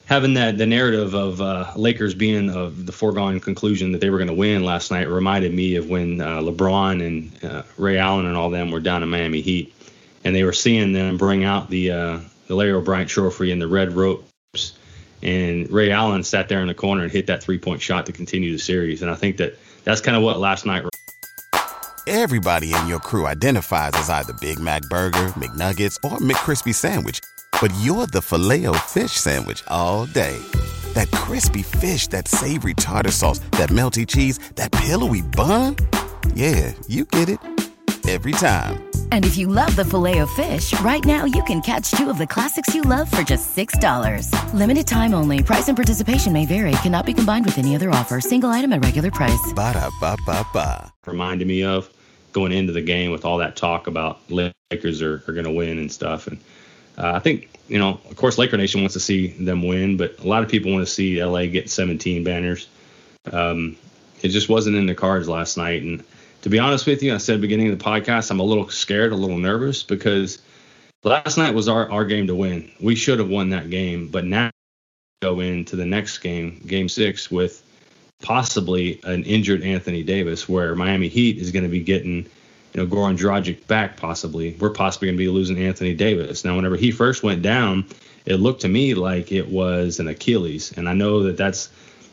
having 0.06 0.34
that 0.34 0.58
the 0.58 0.66
narrative 0.66 1.14
of 1.14 1.40
uh, 1.40 1.70
Lakers 1.76 2.12
being 2.12 2.50
of 2.50 2.86
the 2.86 2.92
foregone 2.92 3.38
conclusion 3.38 3.92
that 3.92 4.00
they 4.00 4.10
were 4.10 4.18
going 4.18 4.26
to 4.26 4.34
win 4.34 4.64
last 4.64 4.90
night 4.90 5.08
reminded 5.08 5.54
me 5.54 5.76
of 5.76 5.88
when 5.88 6.20
uh, 6.20 6.40
LeBron 6.40 7.06
and 7.06 7.44
uh, 7.44 7.62
Ray 7.76 7.98
Allen 7.98 8.26
and 8.26 8.36
all 8.36 8.50
them 8.50 8.72
were 8.72 8.80
down 8.80 9.04
in 9.04 9.08
Miami 9.08 9.42
Heat, 9.42 9.72
and 10.24 10.34
they 10.34 10.42
were 10.42 10.52
seeing 10.52 10.92
them 10.92 11.18
bring 11.18 11.44
out 11.44 11.70
the 11.70 11.92
uh, 11.92 12.18
the 12.48 12.56
Larry 12.56 12.72
O'Brien 12.72 13.06
Trophy 13.06 13.52
and 13.52 13.62
the 13.62 13.68
red 13.68 13.92
ropes, 13.92 14.76
and 15.22 15.70
Ray 15.70 15.90
Allen 15.90 16.22
sat 16.22 16.48
there 16.48 16.60
in 16.60 16.68
the 16.68 16.74
corner 16.74 17.02
and 17.02 17.12
hit 17.12 17.26
that 17.26 17.42
three 17.42 17.58
point 17.58 17.80
shot 17.80 18.06
to 18.06 18.12
continue 18.12 18.52
the 18.52 18.58
series, 18.58 19.02
and 19.02 19.10
I 19.10 19.14
think 19.14 19.36
that 19.38 19.58
that's 19.84 20.00
kind 20.00 20.16
of 20.16 20.22
what 20.22 20.38
last 20.38 20.66
night. 20.66 20.84
Everybody 22.08 22.72
in 22.72 22.86
your 22.86 23.00
crew 23.00 23.26
identifies 23.26 23.90
as 23.94 24.08
either 24.08 24.32
Big 24.34 24.60
Mac 24.60 24.82
Burger, 24.82 25.28
McNuggets, 25.34 25.96
or 26.04 26.18
McCrispy 26.18 26.72
Sandwich 26.72 27.20
but 27.60 27.72
you're 27.80 28.06
the 28.06 28.22
filet 28.22 28.66
fish 28.80 29.12
sandwich 29.12 29.64
all 29.68 30.06
day. 30.06 30.38
That 30.94 31.10
crispy 31.10 31.62
fish, 31.62 32.06
that 32.08 32.28
savory 32.28 32.74
tartar 32.74 33.10
sauce, 33.10 33.40
that 33.52 33.70
melty 33.70 34.06
cheese, 34.06 34.38
that 34.56 34.72
pillowy 34.72 35.22
bun. 35.22 35.76
Yeah, 36.34 36.72
you 36.86 37.04
get 37.06 37.28
it 37.28 37.40
every 38.08 38.32
time. 38.32 38.85
And 39.10 39.24
if 39.24 39.36
you 39.36 39.48
love 39.48 39.74
the 39.74 39.84
filet 39.84 40.18
of 40.18 40.30
fish, 40.30 40.78
right 40.80 41.04
now 41.04 41.24
you 41.24 41.42
can 41.44 41.60
catch 41.60 41.90
two 41.90 42.08
of 42.08 42.18
the 42.18 42.26
classics 42.26 42.74
you 42.74 42.82
love 42.82 43.10
for 43.10 43.22
just 43.22 43.56
$6. 43.56 44.30
Limited 44.54 44.86
time 44.86 45.14
only. 45.14 45.42
Price 45.42 45.66
and 45.66 45.76
participation 45.76 46.32
may 46.32 46.46
vary. 46.46 46.70
Cannot 46.82 47.06
be 47.06 47.14
combined 47.14 47.44
with 47.44 47.58
any 47.58 47.74
other 47.74 47.90
offer. 47.90 48.20
Single 48.20 48.50
item 48.50 48.72
at 48.72 48.84
regular 48.84 49.10
price. 49.10 49.52
Ba 49.54 49.72
da 49.72 49.90
ba 50.00 50.16
ba 50.24 50.46
ba. 50.52 50.92
Reminded 51.06 51.48
me 51.48 51.64
of 51.64 51.90
going 52.32 52.52
into 52.52 52.72
the 52.72 52.82
game 52.82 53.10
with 53.10 53.24
all 53.24 53.38
that 53.38 53.56
talk 53.56 53.86
about 53.86 54.20
Lakers 54.30 55.00
are, 55.00 55.22
are 55.26 55.32
going 55.32 55.44
to 55.44 55.50
win 55.50 55.78
and 55.78 55.90
stuff. 55.90 56.26
And 56.26 56.38
uh, 56.98 57.12
I 57.12 57.18
think, 57.18 57.48
you 57.66 57.78
know, 57.78 57.98
of 58.10 58.16
course, 58.16 58.36
Laker 58.36 58.58
Nation 58.58 58.82
wants 58.82 58.92
to 58.92 59.00
see 59.00 59.28
them 59.28 59.66
win, 59.66 59.96
but 59.96 60.18
a 60.18 60.28
lot 60.28 60.42
of 60.42 60.50
people 60.50 60.70
want 60.70 60.86
to 60.86 60.92
see 60.92 61.22
LA 61.24 61.46
get 61.46 61.70
17 61.70 62.24
banners. 62.24 62.68
Um, 63.32 63.76
it 64.22 64.28
just 64.28 64.50
wasn't 64.50 64.76
in 64.76 64.84
the 64.84 64.94
cards 64.94 65.28
last 65.28 65.56
night. 65.56 65.82
And 65.82 66.04
to 66.46 66.50
be 66.50 66.60
honest 66.60 66.86
with 66.86 67.02
you, 67.02 67.12
I 67.12 67.16
said 67.16 67.32
at 67.32 67.36
the 67.38 67.40
beginning 67.40 67.72
of 67.72 67.76
the 67.76 67.84
podcast, 67.84 68.30
I'm 68.30 68.38
a 68.38 68.44
little 68.44 68.68
scared, 68.68 69.10
a 69.10 69.16
little 69.16 69.36
nervous 69.36 69.82
because 69.82 70.40
last 71.02 71.36
night 71.36 71.52
was 71.52 71.68
our, 71.68 71.90
our 71.90 72.04
game 72.04 72.28
to 72.28 72.36
win. 72.36 72.70
We 72.80 72.94
should 72.94 73.18
have 73.18 73.28
won 73.28 73.50
that 73.50 73.68
game, 73.68 74.06
but 74.06 74.24
now 74.24 74.52
go 75.22 75.40
into 75.40 75.74
the 75.74 75.84
next 75.84 76.18
game, 76.18 76.62
game 76.64 76.88
six, 76.88 77.32
with 77.32 77.64
possibly 78.22 79.00
an 79.02 79.24
injured 79.24 79.64
Anthony 79.64 80.04
Davis, 80.04 80.48
where 80.48 80.76
Miami 80.76 81.08
Heat 81.08 81.38
is 81.38 81.50
going 81.50 81.64
to 81.64 81.68
be 81.68 81.80
getting 81.80 82.18
you 82.74 82.76
know, 82.76 82.86
Goran 82.86 83.18
Dragic 83.18 83.66
back 83.66 83.96
possibly. 83.96 84.56
We're 84.60 84.70
possibly 84.70 85.08
going 85.08 85.16
to 85.16 85.24
be 85.24 85.28
losing 85.28 85.58
Anthony 85.58 85.94
Davis. 85.94 86.44
Now, 86.44 86.54
whenever 86.54 86.76
he 86.76 86.92
first 86.92 87.24
went 87.24 87.42
down, 87.42 87.86
it 88.24 88.36
looked 88.36 88.60
to 88.60 88.68
me 88.68 88.94
like 88.94 89.32
it 89.32 89.48
was 89.48 89.98
an 89.98 90.06
Achilles, 90.06 90.72
and 90.76 90.88
I 90.88 90.92
know 90.92 91.24
that 91.24 91.36
that's 91.36 91.70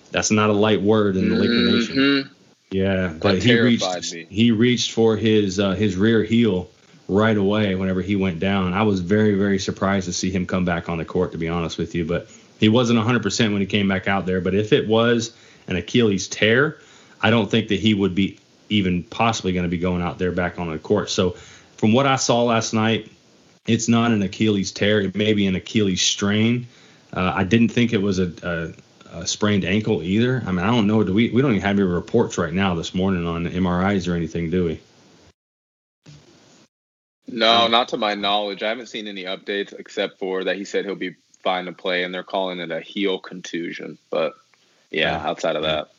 that's 0.09 0.31
not 0.31 0.49
a 0.49 0.53
light 0.53 0.81
word 0.81 1.17
in 1.17 1.29
the 1.29 1.35
Laker 1.35 1.53
mm-hmm. 1.53 1.75
Nation. 1.75 2.31
Yeah, 2.73 3.13
but 3.19 3.41
he 3.41 3.59
reached 3.59 4.13
me. 4.13 4.25
he 4.29 4.51
reached 4.51 4.91
for 4.91 5.15
his 5.15 5.59
uh, 5.59 5.71
his 5.71 5.95
rear 5.95 6.23
heel 6.23 6.69
right 7.07 7.37
away 7.37 7.75
whenever 7.75 8.01
he 8.01 8.15
went 8.15 8.39
down. 8.39 8.73
I 8.73 8.83
was 8.83 8.99
very 8.99 9.35
very 9.35 9.59
surprised 9.59 10.07
to 10.07 10.13
see 10.13 10.31
him 10.31 10.45
come 10.45 10.65
back 10.65 10.89
on 10.89 10.97
the 10.97 11.05
court, 11.05 11.31
to 11.33 11.37
be 11.37 11.47
honest 11.47 11.77
with 11.77 11.93
you. 11.93 12.03
But 12.03 12.27
he 12.59 12.69
wasn't 12.69 12.97
100% 12.99 13.51
when 13.51 13.61
he 13.61 13.67
came 13.67 13.87
back 13.87 14.07
out 14.07 14.25
there. 14.25 14.41
But 14.41 14.55
if 14.55 14.73
it 14.73 14.87
was 14.87 15.35
an 15.67 15.75
Achilles 15.75 16.27
tear, 16.27 16.79
I 17.21 17.29
don't 17.29 17.49
think 17.51 17.67
that 17.67 17.79
he 17.79 17.93
would 17.93 18.15
be 18.15 18.39
even 18.69 19.03
possibly 19.03 19.53
going 19.53 19.63
to 19.63 19.69
be 19.69 19.77
going 19.77 20.01
out 20.01 20.17
there 20.17 20.31
back 20.31 20.59
on 20.59 20.71
the 20.71 20.79
court. 20.79 21.09
So 21.09 21.31
from 21.77 21.93
what 21.93 22.07
I 22.07 22.15
saw 22.15 22.43
last 22.43 22.73
night, 22.73 23.11
it's 23.67 23.87
not 23.87 24.11
an 24.11 24.21
Achilles 24.23 24.71
tear. 24.71 25.01
It 25.01 25.15
may 25.15 25.33
be 25.33 25.45
an 25.45 25.55
Achilles 25.55 26.01
strain. 26.01 26.67
Uh, 27.11 27.33
I 27.35 27.43
didn't 27.43 27.69
think 27.69 27.93
it 27.93 28.01
was 28.01 28.19
a, 28.19 28.31
a, 28.43 28.73
a, 29.13 29.27
sprained 29.27 29.65
ankle 29.65 30.03
either. 30.03 30.43
I 30.45 30.51
mean, 30.51 30.65
I 30.65 30.67
don't 30.67 30.87
know. 30.87 31.03
Do 31.03 31.13
we? 31.13 31.29
We 31.29 31.41
don't 31.41 31.51
even 31.51 31.61
have 31.61 31.77
any 31.77 31.87
reports 31.87 32.37
right 32.37 32.53
now 32.53 32.75
this 32.75 32.93
morning 32.93 33.27
on 33.27 33.45
MRIs 33.45 34.11
or 34.11 34.15
anything, 34.15 34.49
do 34.49 34.65
we? 34.65 34.79
No, 37.27 37.67
not 37.67 37.89
to 37.89 37.97
my 37.97 38.15
knowledge. 38.15 38.61
I 38.61 38.69
haven't 38.69 38.87
seen 38.87 39.07
any 39.07 39.23
updates 39.23 39.73
except 39.77 40.19
for 40.19 40.43
that 40.43 40.55
he 40.55 40.65
said 40.65 40.85
he'll 40.85 40.95
be 40.95 41.15
fine 41.41 41.65
to 41.65 41.73
play, 41.73 42.03
and 42.03 42.13
they're 42.13 42.23
calling 42.23 42.59
it 42.59 42.71
a 42.71 42.79
heel 42.79 43.19
contusion. 43.19 43.97
But 44.09 44.33
yeah, 44.91 45.15
outside 45.17 45.55
of 45.55 45.63
that. 45.63 45.89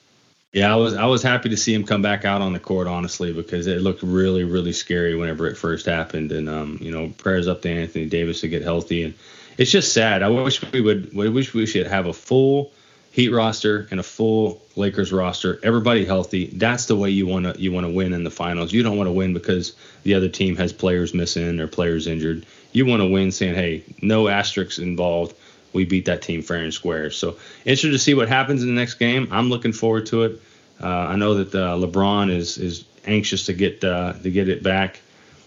Yeah, 0.53 0.73
I 0.73 0.77
was 0.77 0.95
I 0.95 1.07
was 1.07 1.23
happy 1.23 1.49
to 1.49 1.57
see 1.57 1.75
him 1.75 1.85
come 1.85 2.01
back 2.03 2.25
out 2.25 2.41
on 2.41 2.53
the 2.53 2.61
court, 2.61 2.87
honestly, 2.87 3.33
because 3.33 3.67
it 3.67 3.81
looked 3.81 4.05
really 4.05 4.45
really 4.45 4.73
scary 4.73 5.17
whenever 5.17 5.49
it 5.49 5.57
first 5.57 5.87
happened. 5.87 6.31
And 6.31 6.49
um, 6.49 6.79
you 6.81 6.93
know, 6.93 7.09
prayers 7.09 7.49
up 7.49 7.63
to 7.63 7.71
Anthony 7.71 8.07
Davis 8.07 8.43
to 8.43 8.49
get 8.49 8.63
healthy. 8.63 9.03
And 9.03 9.15
it's 9.59 9.73
just 9.73 9.93
sad. 9.93 10.23
I 10.23 10.29
wish 10.29 10.63
we 10.71 10.81
would. 10.81 11.11
I 11.19 11.29
wish 11.29 11.53
we 11.53 11.67
should 11.67 11.89
have 11.89 12.07
a 12.07 12.13
full 12.13 12.73
Heat 13.15 13.29
roster 13.29 13.87
and 13.91 14.01
a 14.01 14.03
full 14.03 14.61
Lakers 14.75 15.13
roster, 15.13 15.61
everybody 15.63 16.05
healthy. 16.05 16.47
That's 16.47 16.87
the 16.87 16.97
way 16.97 17.11
you 17.11 17.27
want 17.27 17.47
to 17.47 17.61
you 17.61 17.71
want 17.71 17.87
to 17.87 17.93
win 17.93 18.13
in 18.13 18.25
the 18.25 18.31
finals. 18.31 18.73
You 18.73 18.83
don't 18.83 18.97
want 18.97 19.07
to 19.07 19.13
win 19.13 19.33
because 19.33 19.77
the 20.03 20.15
other 20.15 20.29
team 20.29 20.57
has 20.57 20.73
players 20.73 21.15
missing 21.15 21.61
or 21.61 21.69
players 21.69 22.09
injured. 22.09 22.45
You 22.73 22.87
want 22.87 23.03
to 23.03 23.09
win 23.09 23.31
saying, 23.31 23.55
"Hey, 23.55 23.85
no 24.03 24.27
asterisks 24.27 24.79
involved 24.79 25.35
we 25.75 25.85
beat 25.85 26.07
that 26.07 26.23
team 26.23 26.41
fair 26.41 26.59
and 26.59 26.73
square. 26.73 27.11
So 27.11 27.37
interested 27.67 27.91
to 27.91 27.99
see 27.99 28.15
what 28.15 28.29
happens 28.29 28.63
in 28.63 28.69
the 28.69 28.75
next 28.75 28.95
game. 28.95 29.29
I'm 29.31 29.51
looking 29.51 29.73
forward 29.73 30.07
to 30.07 30.23
it. 30.23 30.41
Uh, 30.83 30.89
I 30.89 31.17
know 31.17 31.43
that 31.43 31.55
uh, 31.55 31.77
LeBron 31.77 32.31
is 32.31 32.57
is 32.57 32.85
anxious 33.05 33.47
to 33.47 33.53
get 33.53 33.85
uh, 33.85 34.15
to 34.15 34.31
get 34.31 34.49
it 34.49 34.63
back. 34.63 35.01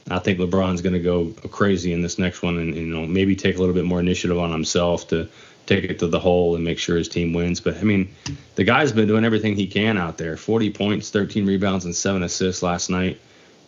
I 0.10 0.19
think 0.19 0.39
LeBron's 0.39 0.82
going 0.82 0.93
to 0.93 0.99
go 0.99 1.34
crazy 1.49 1.91
in 1.91 2.01
this 2.01 2.17
next 2.19 2.41
one, 2.41 2.58
and 2.60 2.75
you 2.75 2.86
know 2.86 3.08
maybe 3.08 3.36
take 3.36 3.56
a 3.56 3.60
little 3.60 3.73
bit 3.73 3.86
more 3.86 3.99
initiative 3.99 4.38
on 4.38 4.51
himself 4.51 5.08
to 5.10 5.27
take 5.67 5.84
it 5.84 5.99
to 5.99 6.08
the 6.08 6.19
hole 6.19 6.56
and 6.56 6.63
make 6.63 6.80
sure 6.80 6.97
his 6.97 7.10
team 7.10 7.34
wins. 7.34 7.60
But 7.60 7.77
I 7.77 7.84
mean, 7.84 8.13
the 8.56 8.63
guy's 8.63 8.91
been 8.91 9.08
doing 9.08 9.25
everything 9.25 9.56
he 9.56 9.67
can 9.67 9.97
out 9.97 10.17
there. 10.17 10.38
40 10.38 10.71
points, 10.71 11.10
13 11.10 11.45
rebounds, 11.45 11.86
and 11.86 11.95
seven 11.95 12.23
assists 12.23 12.63
last 12.63 12.89
night. 12.89 13.19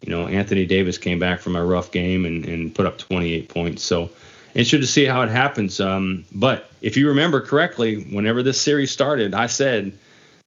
You 0.02 0.12
know, 0.12 0.28
Anthony 0.28 0.66
Davis 0.66 0.98
came 0.98 1.20
back 1.20 1.42
from 1.42 1.56
a 1.56 1.64
rough 1.64 1.92
game 1.92 2.26
and, 2.26 2.46
and 2.46 2.74
put 2.74 2.86
up 2.86 2.98
28 2.98 3.50
points. 3.50 3.84
So 3.84 4.10
interested 4.56 4.82
to 4.82 4.88
see 4.88 5.06
how 5.06 5.22
it 5.22 5.30
happens. 5.30 5.80
Um, 5.80 6.26
but 6.34 6.72
if 6.82 6.98
you 6.98 7.10
remember 7.10 7.42
correctly, 7.42 8.04
whenever 8.04 8.42
this 8.42 8.60
series 8.60 8.92
started, 8.92 9.34
I 9.34 9.48
said 9.48 9.94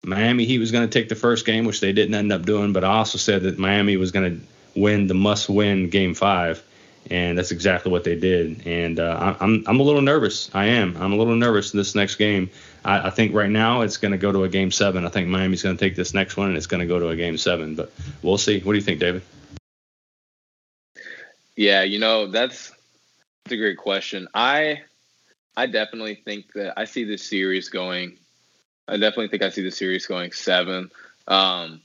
Miami 0.05 0.45
Heat 0.45 0.59
was 0.59 0.73
going 0.73 0.89
to 0.89 0.93
take 0.93 1.09
the 1.09 1.15
first 1.15 1.47
game, 1.47 1.65
which 1.65 1.81
they 1.81 1.93
didn't 1.93 2.15
end 2.15 2.33
up 2.33 2.45
doing. 2.45 2.73
But 2.73 2.85
I 2.85 2.95
also 2.95 3.19
said 3.19 3.43
that 3.43 3.59
Miami 3.59 3.97
was 3.97 4.11
going 4.11 4.41
to 4.41 4.81
win 4.81 5.07
the 5.07 5.15
must-win 5.15 5.91
Game 5.91 6.15
Five, 6.15 6.63
and 7.11 7.37
that's 7.37 7.51
exactly 7.51 7.91
what 7.91 8.05
they 8.05 8.17
did. 8.17 8.67
And 8.67 9.01
uh, 9.01 9.37
I'm 9.41 9.65
I'm 9.67 9.81
a 9.81 9.83
little 9.83 10.03
nervous. 10.03 10.51
I 10.55 10.67
am. 10.67 10.97
I'm 10.97 11.13
a 11.13 11.17
little 11.17 11.37
nervous 11.37 11.73
in 11.73 11.79
this 11.79 11.95
next 11.95 12.17
game. 12.17 12.51
I, 12.85 13.09
I 13.09 13.11
think 13.11 13.35
right 13.35 13.51
now 13.51 13.83
it's 13.83 13.97
going 13.97 14.13
to 14.13 14.19
go 14.19 14.33
to 14.33 14.45
a 14.45 14.49
Game 14.49 14.71
Seven. 14.71 15.05
I 15.05 15.09
think 15.09 15.29
Miami's 15.29 15.63
going 15.63 15.77
to 15.77 15.81
take 15.85 15.97
this 15.97 16.15
next 16.15 16.37
one, 16.37 16.49
and 16.49 16.57
it's 16.57 16.67
going 16.67 16.81
to 16.81 16.87
go 16.87 16.99
to 16.99 17.09
a 17.09 17.17
Game 17.17 17.37
Seven. 17.37 17.75
But 17.75 17.93
we'll 18.23 18.39
see. 18.39 18.61
What 18.61 18.73
do 18.73 18.79
you 18.79 18.85
think, 18.85 19.01
David? 19.01 19.23
Yeah, 21.57 21.83
you 21.83 21.99
know 21.99 22.29
that's 22.29 22.73
that's 23.45 23.53
a 23.53 23.57
great 23.57 23.79
question. 23.79 24.29
I 24.33 24.83
I 25.57 25.67
definitely 25.67 26.15
think 26.15 26.53
that 26.55 26.79
I 26.79 26.85
see 26.85 27.05
this 27.05 27.23
series 27.23 27.69
going. 27.69 28.19
I 28.89 28.97
definitely 28.97 29.29
think 29.29 29.43
I 29.43 29.51
see 29.51 29.63
the 29.63 29.71
series 29.71 30.07
going 30.07 30.33
seven. 30.33 30.91
Um, 31.29 31.81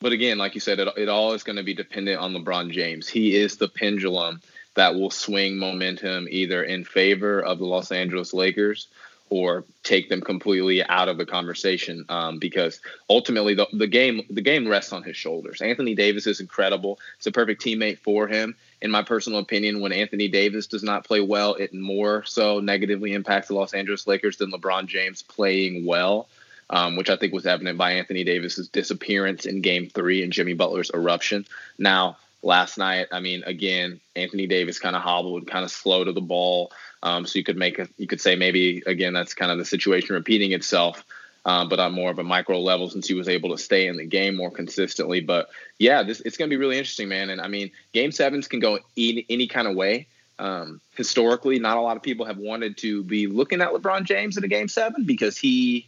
but 0.00 0.12
again, 0.12 0.38
like 0.38 0.54
you 0.54 0.60
said, 0.60 0.78
it, 0.78 0.88
it 0.96 1.08
all 1.08 1.32
is 1.32 1.42
going 1.42 1.56
to 1.56 1.62
be 1.62 1.74
dependent 1.74 2.20
on 2.20 2.34
LeBron 2.34 2.70
James. 2.70 3.08
He 3.08 3.36
is 3.36 3.56
the 3.56 3.68
pendulum 3.68 4.40
that 4.74 4.94
will 4.94 5.10
swing 5.10 5.58
momentum 5.58 6.28
either 6.30 6.62
in 6.62 6.84
favor 6.84 7.40
of 7.40 7.58
the 7.58 7.64
Los 7.64 7.90
Angeles 7.90 8.34
Lakers 8.34 8.88
or 9.28 9.64
take 9.82 10.08
them 10.08 10.20
completely 10.20 10.84
out 10.84 11.08
of 11.08 11.18
the 11.18 11.26
conversation 11.26 12.04
um, 12.08 12.38
because 12.38 12.80
ultimately 13.10 13.54
the, 13.54 13.66
the 13.72 13.86
game 13.86 14.22
the 14.30 14.40
game 14.40 14.68
rests 14.68 14.92
on 14.92 15.02
his 15.02 15.16
shoulders. 15.16 15.60
Anthony 15.60 15.94
Davis 15.94 16.26
is 16.26 16.40
incredible. 16.40 17.00
It's 17.16 17.26
a 17.26 17.32
perfect 17.32 17.64
teammate 17.64 17.98
for 17.98 18.28
him. 18.28 18.54
In 18.82 18.90
my 18.90 19.02
personal 19.02 19.40
opinion, 19.40 19.80
when 19.80 19.92
Anthony 19.92 20.28
Davis 20.28 20.66
does 20.68 20.82
not 20.82 21.04
play 21.04 21.20
well, 21.20 21.54
it 21.54 21.74
more 21.74 22.24
so 22.24 22.60
negatively 22.60 23.14
impacts 23.14 23.48
the 23.48 23.54
Los 23.54 23.74
Angeles 23.74 24.06
Lakers 24.06 24.36
than 24.36 24.52
LeBron 24.52 24.86
James 24.86 25.22
playing 25.22 25.84
well. 25.84 26.28
Um, 26.68 26.96
which 26.96 27.10
I 27.10 27.16
think 27.16 27.32
was 27.32 27.46
evident 27.46 27.78
by 27.78 27.92
Anthony 27.92 28.24
Davis's 28.24 28.68
disappearance 28.68 29.46
in 29.46 29.60
Game 29.60 29.88
Three 29.88 30.24
and 30.24 30.32
Jimmy 30.32 30.54
Butler's 30.54 30.90
eruption. 30.92 31.46
Now, 31.78 32.16
last 32.42 32.78
night, 32.78 33.08
I 33.12 33.20
mean, 33.20 33.42
again, 33.44 34.00
Anthony 34.14 34.46
Davis 34.46 34.78
kind 34.78 34.96
of 34.96 35.02
hobbled, 35.02 35.46
kind 35.46 35.64
of 35.64 35.70
slow 35.70 36.04
to 36.04 36.12
the 36.12 36.20
ball. 36.20 36.72
Um, 37.02 37.26
so 37.26 37.38
you 37.38 37.44
could 37.44 37.56
make 37.56 37.78
a, 37.78 37.88
you 37.98 38.06
could 38.06 38.20
say 38.20 38.36
maybe 38.36 38.82
again 38.86 39.12
that's 39.12 39.34
kind 39.34 39.52
of 39.52 39.58
the 39.58 39.64
situation 39.64 40.14
repeating 40.14 40.52
itself, 40.52 41.04
um, 41.44 41.68
but 41.68 41.78
on 41.78 41.92
more 41.92 42.10
of 42.10 42.18
a 42.18 42.24
micro 42.24 42.60
level 42.60 42.88
since 42.88 43.06
he 43.06 43.14
was 43.14 43.28
able 43.28 43.50
to 43.50 43.62
stay 43.62 43.86
in 43.86 43.96
the 43.96 44.06
game 44.06 44.36
more 44.36 44.50
consistently. 44.50 45.20
But 45.20 45.48
yeah, 45.78 46.02
this 46.02 46.20
it's 46.20 46.36
going 46.36 46.50
to 46.50 46.56
be 46.56 46.58
really 46.58 46.78
interesting, 46.78 47.08
man. 47.08 47.30
And 47.30 47.40
I 47.40 47.48
mean, 47.48 47.70
game 47.92 48.12
sevens 48.12 48.48
can 48.48 48.60
go 48.60 48.78
any, 48.96 49.26
any 49.28 49.46
kind 49.46 49.68
of 49.68 49.76
way. 49.76 50.06
Um, 50.38 50.80
historically, 50.96 51.58
not 51.58 51.78
a 51.78 51.80
lot 51.80 51.96
of 51.96 52.02
people 52.02 52.26
have 52.26 52.38
wanted 52.38 52.76
to 52.78 53.02
be 53.04 53.26
looking 53.26 53.60
at 53.60 53.70
LeBron 53.70 54.04
James 54.04 54.36
in 54.36 54.44
a 54.44 54.48
game 54.48 54.68
seven 54.68 55.04
because 55.04 55.38
he 55.38 55.86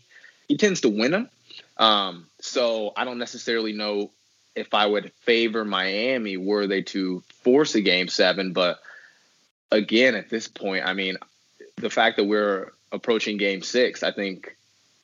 he 0.49 0.57
tends 0.57 0.81
to 0.81 0.89
win 0.89 1.13
them. 1.13 1.31
Um, 1.77 2.27
so 2.41 2.93
I 2.97 3.05
don't 3.05 3.19
necessarily 3.19 3.73
know 3.73 4.11
if 4.57 4.75
I 4.75 4.87
would 4.87 5.13
favor 5.21 5.65
Miami 5.65 6.37
were 6.37 6.67
they 6.67 6.83
to 6.83 7.23
force 7.43 7.75
a 7.77 7.81
game 7.81 8.09
seven, 8.09 8.53
but 8.53 8.81
again, 9.71 10.15
at 10.15 10.29
this 10.29 10.49
point, 10.49 10.85
I 10.85 10.95
mean, 10.95 11.17
the 11.77 11.91
fact 11.91 12.17
that 12.17 12.25
we're 12.25 12.73
approaching 12.91 13.37
game 13.37 13.63
six, 13.63 14.03
I 14.03 14.11
think, 14.11 14.57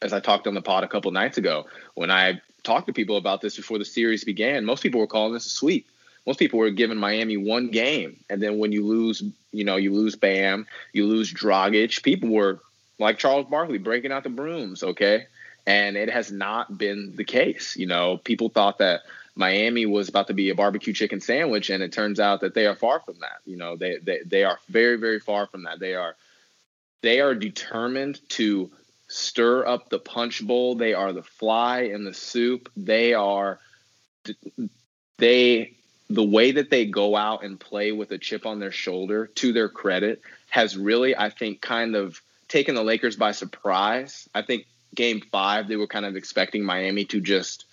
as 0.02 0.12
I 0.12 0.20
talked 0.20 0.46
on 0.46 0.54
the 0.54 0.62
pod 0.62 0.84
a 0.84 0.88
couple 0.88 1.10
nights 1.12 1.38
ago, 1.38 1.66
when 1.94 2.10
I 2.10 2.40
talked 2.64 2.88
to 2.88 2.92
people 2.92 3.16
about 3.16 3.40
this 3.40 3.56
before 3.56 3.78
the 3.78 3.84
series 3.84 4.24
began, 4.24 4.64
most 4.64 4.82
people 4.82 5.00
were 5.00 5.06
calling 5.06 5.32
this 5.32 5.46
a 5.46 5.50
sweep. 5.50 5.86
Most 6.26 6.38
people 6.38 6.58
were 6.58 6.70
giving 6.70 6.96
Miami 6.96 7.36
one 7.36 7.70
game, 7.70 8.16
and 8.30 8.42
then 8.42 8.58
when 8.58 8.72
you 8.72 8.86
lose, 8.86 9.22
you 9.52 9.64
know, 9.64 9.76
you 9.76 9.92
lose 9.92 10.16
Bam, 10.16 10.66
you 10.94 11.06
lose 11.06 11.32
Dragic. 11.32 12.02
People 12.02 12.30
were 12.30 12.60
like 12.98 13.18
Charles 13.18 13.46
Barkley 13.46 13.78
breaking 13.78 14.10
out 14.10 14.24
the 14.24 14.30
brooms, 14.30 14.82
okay? 14.82 15.26
And 15.66 15.96
it 15.96 16.10
has 16.10 16.30
not 16.30 16.76
been 16.76 17.16
the 17.16 17.24
case. 17.24 17.76
You 17.76 17.86
know, 17.86 18.18
people 18.18 18.50
thought 18.50 18.78
that 18.78 19.02
Miami 19.36 19.86
was 19.86 20.08
about 20.08 20.28
to 20.28 20.34
be 20.34 20.50
a 20.50 20.54
barbecue 20.54 20.92
chicken 20.92 21.20
sandwich, 21.20 21.70
and 21.70 21.82
it 21.82 21.92
turns 21.92 22.20
out 22.20 22.42
that 22.42 22.54
they 22.54 22.66
are 22.66 22.76
far 22.76 23.00
from 23.00 23.16
that. 23.20 23.40
You 23.44 23.56
know, 23.56 23.76
they 23.76 23.98
they 23.98 24.20
they 24.24 24.44
are 24.44 24.58
very 24.68 24.96
very 24.96 25.20
far 25.20 25.46
from 25.46 25.64
that. 25.64 25.80
They 25.80 25.94
are 25.94 26.14
they 27.02 27.20
are 27.20 27.34
determined 27.34 28.20
to 28.30 28.70
stir 29.08 29.66
up 29.66 29.88
the 29.88 29.98
punch 29.98 30.46
bowl. 30.46 30.74
They 30.76 30.94
are 30.94 31.12
the 31.12 31.22
fly 31.22 31.80
in 31.82 32.04
the 32.04 32.14
soup. 32.14 32.70
They 32.76 33.14
are 33.14 33.58
they 35.18 35.74
the 36.10 36.22
way 36.22 36.52
that 36.52 36.70
they 36.70 36.86
go 36.86 37.16
out 37.16 37.44
and 37.44 37.58
play 37.58 37.90
with 37.90 38.10
a 38.12 38.18
chip 38.18 38.46
on 38.46 38.60
their 38.60 38.72
shoulder 38.72 39.26
to 39.26 39.52
their 39.52 39.68
credit 39.68 40.22
has 40.48 40.76
really 40.76 41.16
I 41.16 41.30
think 41.30 41.60
kind 41.60 41.96
of 41.96 42.20
taken 42.48 42.74
the 42.74 42.84
Lakers 42.84 43.16
by 43.16 43.32
surprise. 43.32 44.28
I 44.34 44.42
think 44.42 44.66
game 44.94 45.20
5 45.20 45.68
they 45.68 45.76
were 45.76 45.86
kind 45.86 46.06
of 46.06 46.16
expecting 46.16 46.64
Miami 46.64 47.04
to 47.06 47.20
just 47.20 47.64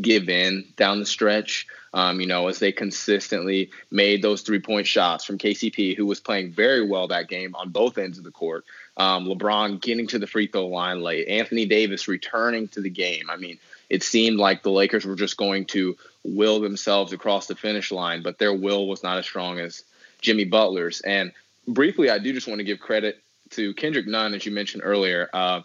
give 0.00 0.28
in 0.28 0.64
down 0.76 1.00
the 1.00 1.06
stretch. 1.06 1.66
Um, 1.94 2.20
you 2.20 2.26
know, 2.26 2.48
as 2.48 2.58
they 2.58 2.70
consistently 2.70 3.70
made 3.90 4.20
those 4.20 4.42
three 4.42 4.60
point 4.60 4.86
shots 4.86 5.24
from 5.24 5.38
KCP, 5.38 5.96
who 5.96 6.04
was 6.04 6.20
playing 6.20 6.52
very 6.52 6.86
well 6.86 7.08
that 7.08 7.28
game 7.28 7.54
on 7.54 7.70
both 7.70 7.96
ends 7.96 8.18
of 8.18 8.24
the 8.24 8.30
court. 8.30 8.64
Um, 8.98 9.26
LeBron 9.26 9.80
getting 9.80 10.06
to 10.08 10.18
the 10.18 10.26
free 10.26 10.48
throw 10.48 10.66
line 10.66 11.00
late. 11.00 11.28
Anthony 11.28 11.64
Davis 11.64 12.08
returning 12.08 12.68
to 12.68 12.82
the 12.82 12.90
game. 12.90 13.30
I 13.30 13.36
mean, 13.36 13.58
it 13.88 14.02
seemed 14.02 14.38
like 14.38 14.62
the 14.62 14.70
Lakers 14.70 15.06
were 15.06 15.16
just 15.16 15.38
going 15.38 15.64
to 15.66 15.96
will 16.24 16.60
themselves 16.60 17.12
across 17.14 17.46
the 17.46 17.56
finish 17.56 17.90
line, 17.90 18.22
but 18.22 18.38
their 18.38 18.52
will 18.52 18.86
was 18.86 19.02
not 19.02 19.16
as 19.16 19.24
strong 19.24 19.58
as 19.58 19.82
Jimmy 20.20 20.44
Butler's. 20.44 21.00
And 21.00 21.32
briefly, 21.66 22.10
I 22.10 22.18
do 22.18 22.34
just 22.34 22.48
want 22.48 22.58
to 22.58 22.64
give 22.64 22.80
credit 22.80 23.18
to 23.50 23.72
Kendrick 23.74 24.06
Nunn, 24.06 24.34
as 24.34 24.44
you 24.44 24.52
mentioned 24.52 24.82
earlier. 24.84 25.30
Uh, 25.32 25.62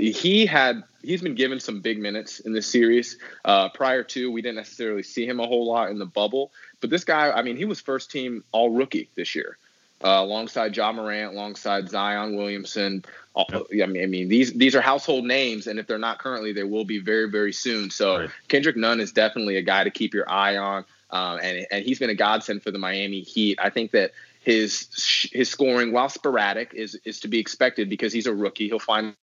he 0.00 0.46
had 0.46 0.82
he's 1.02 1.22
been 1.22 1.34
given 1.34 1.60
some 1.60 1.80
big 1.80 1.98
minutes 1.98 2.40
in 2.40 2.52
this 2.52 2.66
series. 2.66 3.18
Uh, 3.44 3.68
prior 3.70 4.02
to, 4.02 4.30
we 4.30 4.42
didn't 4.42 4.56
necessarily 4.56 5.02
see 5.02 5.26
him 5.26 5.40
a 5.40 5.46
whole 5.46 5.66
lot 5.66 5.90
in 5.90 5.98
the 5.98 6.06
bubble, 6.06 6.52
but 6.80 6.90
this 6.90 7.04
guy, 7.04 7.30
I 7.30 7.42
mean, 7.42 7.56
he 7.56 7.64
was 7.64 7.80
first 7.80 8.10
team 8.10 8.44
All 8.52 8.70
Rookie 8.70 9.08
this 9.14 9.34
year, 9.34 9.58
uh, 10.02 10.08
alongside 10.08 10.76
Ja 10.76 10.92
Morant, 10.92 11.34
alongside 11.34 11.88
Zion 11.88 12.36
Williamson. 12.36 13.04
Uh, 13.36 13.44
I 13.82 13.86
mean, 13.86 14.02
I 14.02 14.06
mean, 14.06 14.28
these 14.28 14.52
these 14.54 14.74
are 14.74 14.80
household 14.80 15.24
names, 15.24 15.66
and 15.66 15.78
if 15.78 15.86
they're 15.86 15.98
not 15.98 16.18
currently, 16.18 16.52
they 16.52 16.64
will 16.64 16.84
be 16.84 16.98
very 16.98 17.30
very 17.30 17.52
soon. 17.52 17.90
So 17.90 18.20
right. 18.20 18.30
Kendrick 18.48 18.76
Nunn 18.76 19.00
is 19.00 19.12
definitely 19.12 19.56
a 19.56 19.62
guy 19.62 19.84
to 19.84 19.90
keep 19.90 20.14
your 20.14 20.28
eye 20.28 20.56
on, 20.56 20.84
um, 21.10 21.38
and 21.42 21.66
and 21.70 21.84
he's 21.84 21.98
been 21.98 22.10
a 22.10 22.14
godsend 22.14 22.62
for 22.62 22.70
the 22.70 22.78
Miami 22.78 23.20
Heat. 23.20 23.58
I 23.60 23.70
think 23.70 23.92
that 23.92 24.12
his 24.40 24.88
his 25.32 25.48
scoring, 25.48 25.92
while 25.92 26.08
sporadic, 26.08 26.72
is 26.74 26.98
is 27.04 27.20
to 27.20 27.28
be 27.28 27.38
expected 27.38 27.88
because 27.88 28.12
he's 28.12 28.26
a 28.26 28.34
rookie. 28.34 28.68
He'll 28.68 28.78
find 28.78 29.14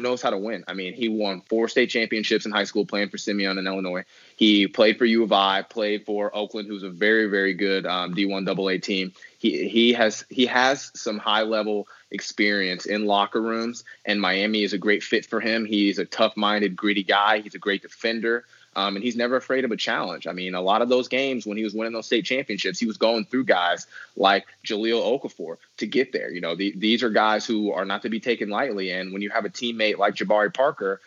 knows 0.00 0.22
how 0.22 0.30
to 0.30 0.38
win. 0.38 0.64
I 0.68 0.74
mean, 0.74 0.94
he 0.94 1.08
won 1.08 1.42
four 1.48 1.66
state 1.66 1.90
championships 1.90 2.46
in 2.46 2.52
high 2.52 2.64
school 2.64 2.86
playing 2.86 3.08
for 3.08 3.18
Simeon 3.18 3.58
in 3.58 3.66
Illinois. 3.66 4.04
He 4.36 4.68
played 4.68 4.96
for 4.96 5.04
U 5.04 5.24
of 5.24 5.32
I, 5.32 5.62
played 5.62 6.06
for 6.06 6.34
Oakland, 6.36 6.68
who's 6.68 6.84
a 6.84 6.90
very, 6.90 7.26
very 7.26 7.52
good 7.52 7.84
um, 7.84 8.14
D1 8.14 8.48
AA 8.48 8.80
team. 8.80 9.12
He 9.38 9.68
he 9.68 9.92
has 9.94 10.24
he 10.30 10.46
has 10.46 10.92
some 10.94 11.18
high 11.18 11.42
level 11.42 11.88
experience 12.12 12.86
in 12.86 13.06
locker 13.06 13.42
rooms, 13.42 13.82
and 14.04 14.20
Miami 14.20 14.62
is 14.62 14.72
a 14.72 14.78
great 14.78 15.02
fit 15.02 15.26
for 15.26 15.40
him. 15.40 15.64
He's 15.64 15.98
a 15.98 16.04
tough 16.04 16.36
minded, 16.36 16.76
gritty 16.76 17.02
guy. 17.02 17.40
He's 17.40 17.56
a 17.56 17.58
great 17.58 17.82
defender. 17.82 18.44
Um, 18.76 18.96
and 18.96 19.04
he's 19.04 19.16
never 19.16 19.36
afraid 19.36 19.64
of 19.64 19.72
a 19.72 19.76
challenge. 19.76 20.26
I 20.26 20.32
mean, 20.32 20.54
a 20.54 20.60
lot 20.60 20.82
of 20.82 20.88
those 20.88 21.08
games 21.08 21.46
when 21.46 21.56
he 21.56 21.64
was 21.64 21.74
winning 21.74 21.92
those 21.92 22.06
state 22.06 22.24
championships, 22.24 22.78
he 22.78 22.86
was 22.86 22.96
going 22.96 23.24
through 23.24 23.44
guys 23.44 23.86
like 24.16 24.46
Jahlil 24.64 25.02
Okafor 25.02 25.56
to 25.78 25.86
get 25.86 26.12
there. 26.12 26.30
You 26.30 26.40
know, 26.40 26.54
the, 26.54 26.72
these 26.76 27.02
are 27.02 27.10
guys 27.10 27.46
who 27.46 27.72
are 27.72 27.84
not 27.84 28.02
to 28.02 28.08
be 28.08 28.20
taken 28.20 28.48
lightly. 28.48 28.90
And 28.90 29.12
when 29.12 29.22
you 29.22 29.30
have 29.30 29.44
a 29.44 29.50
teammate 29.50 29.98
like 29.98 30.14
Jabari 30.14 30.52
Parker, 30.52 31.00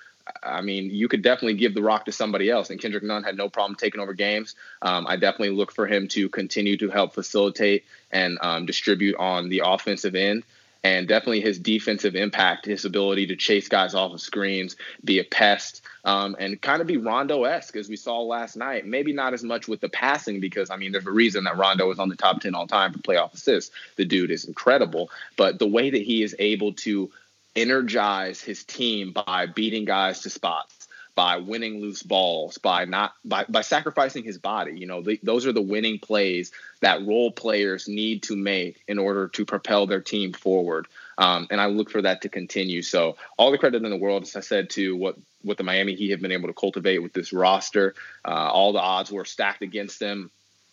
I 0.43 0.61
mean, 0.61 0.91
you 0.91 1.07
could 1.07 1.21
definitely 1.21 1.55
give 1.55 1.73
the 1.73 1.81
rock 1.81 2.05
to 2.05 2.11
somebody 2.11 2.49
else. 2.49 2.69
And 2.69 2.79
Kendrick 2.79 3.03
Nunn 3.03 3.23
had 3.23 3.37
no 3.37 3.49
problem 3.49 3.75
taking 3.75 4.01
over 4.01 4.13
games. 4.13 4.55
Um, 4.81 5.07
I 5.07 5.15
definitely 5.15 5.55
look 5.55 5.71
for 5.71 5.87
him 5.87 6.07
to 6.09 6.29
continue 6.29 6.77
to 6.77 6.89
help 6.89 7.13
facilitate 7.13 7.85
and 8.11 8.37
um, 8.41 8.65
distribute 8.65 9.15
on 9.17 9.49
the 9.49 9.63
offensive 9.65 10.15
end 10.15 10.43
and 10.83 11.07
definitely 11.07 11.41
his 11.41 11.59
defensive 11.59 12.15
impact, 12.15 12.65
his 12.65 12.85
ability 12.85 13.27
to 13.27 13.35
chase 13.35 13.67
guys 13.67 13.93
off 13.93 14.13
of 14.13 14.21
screens, 14.21 14.75
be 15.03 15.19
a 15.19 15.23
pest, 15.23 15.81
um, 16.05 16.35
and 16.39 16.59
kind 16.61 16.81
of 16.81 16.87
be 16.87 16.97
Rondo 16.97 17.43
esque 17.43 17.75
as 17.75 17.87
we 17.87 17.95
saw 17.95 18.21
last 18.21 18.55
night. 18.55 18.85
Maybe 18.85 19.13
not 19.13 19.33
as 19.33 19.43
much 19.43 19.67
with 19.67 19.79
the 19.79 19.89
passing 19.89 20.39
because 20.39 20.69
I 20.69 20.77
mean 20.77 20.91
there's 20.91 21.05
a 21.05 21.11
reason 21.11 21.43
that 21.43 21.57
Rondo 21.57 21.91
is 21.91 21.99
on 21.99 22.09
the 22.09 22.15
top 22.15 22.41
ten 22.41 22.55
all 22.55 22.67
time 22.67 22.93
for 22.93 22.99
playoff 22.99 23.33
assists. 23.33 23.71
The 23.95 24.05
dude 24.05 24.31
is 24.31 24.45
incredible, 24.45 25.11
but 25.37 25.59
the 25.59 25.67
way 25.67 25.89
that 25.91 26.01
he 26.01 26.23
is 26.23 26.35
able 26.39 26.73
to 26.73 27.11
energize 27.55 28.41
his 28.41 28.63
team 28.63 29.13
by 29.13 29.45
beating 29.45 29.85
guys 29.85 30.21
to 30.21 30.29
spots, 30.29 30.80
by 31.15 31.37
winning 31.37 31.81
loose 31.81 32.03
balls, 32.03 32.57
by 32.57 32.85
not 32.85 33.13
by 33.25 33.45
by 33.49 33.61
sacrificing 33.61 34.23
his 34.23 34.37
body. 34.37 34.77
You 34.79 34.87
know, 34.87 35.01
the, 35.01 35.19
those 35.23 35.45
are 35.45 35.53
the 35.53 35.61
winning 35.61 35.99
plays 35.99 36.51
that 36.81 37.05
role 37.05 37.31
players 37.31 37.87
need 37.87 38.23
to 38.23 38.35
make 38.35 38.81
in 38.87 38.97
order 38.99 39.27
to 39.29 39.45
propel 39.45 39.87
their 39.87 40.01
team 40.01 40.33
forward. 40.33 40.87
Um, 41.17 41.47
and 41.51 41.61
I 41.61 41.67
look 41.67 41.89
for 41.89 42.01
that 42.01 42.21
to 42.21 42.29
continue. 42.29 42.81
So 42.81 43.17
all 43.37 43.51
the 43.51 43.57
credit 43.57 43.83
in 43.83 43.89
the 43.89 43.97
world, 43.97 44.23
as 44.23 44.35
I 44.35 44.39
said, 44.39 44.69
to 44.71 44.95
what 44.95 45.17
what 45.43 45.57
the 45.57 45.63
Miami 45.63 45.95
Heat 45.95 46.11
have 46.11 46.21
been 46.21 46.31
able 46.31 46.47
to 46.47 46.53
cultivate 46.53 46.99
with 46.99 47.13
this 47.13 47.33
roster. 47.33 47.95
Uh, 48.25 48.49
all 48.51 48.73
the 48.73 48.79
odds 48.79 49.11
were 49.11 49.25
stacked 49.25 49.61
against 49.61 49.99
them. 49.99 50.31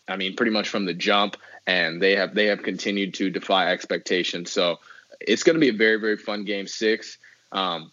I 0.08 0.16
mean, 0.16 0.36
pretty 0.36 0.52
much 0.52 0.68
from 0.68 0.86
the 0.86 0.94
jump, 0.94 1.36
and 1.66 2.00
they 2.00 2.16
have 2.16 2.34
they 2.34 2.46
have 2.46 2.62
continued 2.62 3.14
to 3.14 3.30
defy 3.30 3.70
expectations. 3.70 4.50
So 4.50 4.78
it's 5.20 5.42
going 5.42 5.54
to 5.54 5.60
be 5.60 5.68
a 5.68 5.76
very 5.76 6.00
very 6.00 6.16
fun 6.16 6.44
game 6.44 6.66
six. 6.66 7.18
Um, 7.52 7.92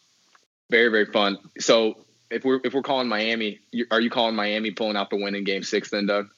very 0.70 0.90
very 0.90 1.06
fun. 1.06 1.38
So 1.60 2.05
if 2.36 2.44
we're 2.44 2.60
if 2.64 2.74
we're 2.74 2.82
calling 2.82 3.08
Miami, 3.08 3.60
are 3.90 4.02
you 4.02 4.10
calling 4.10 4.36
Miami 4.36 4.72
pulling 4.72 4.98
out 4.98 5.10
the 5.10 5.16
win 5.16 5.36
in 5.36 5.46
game 5.46 5.64
six 5.64 5.90
then, 5.90 6.06
Doug? 6.06 6.30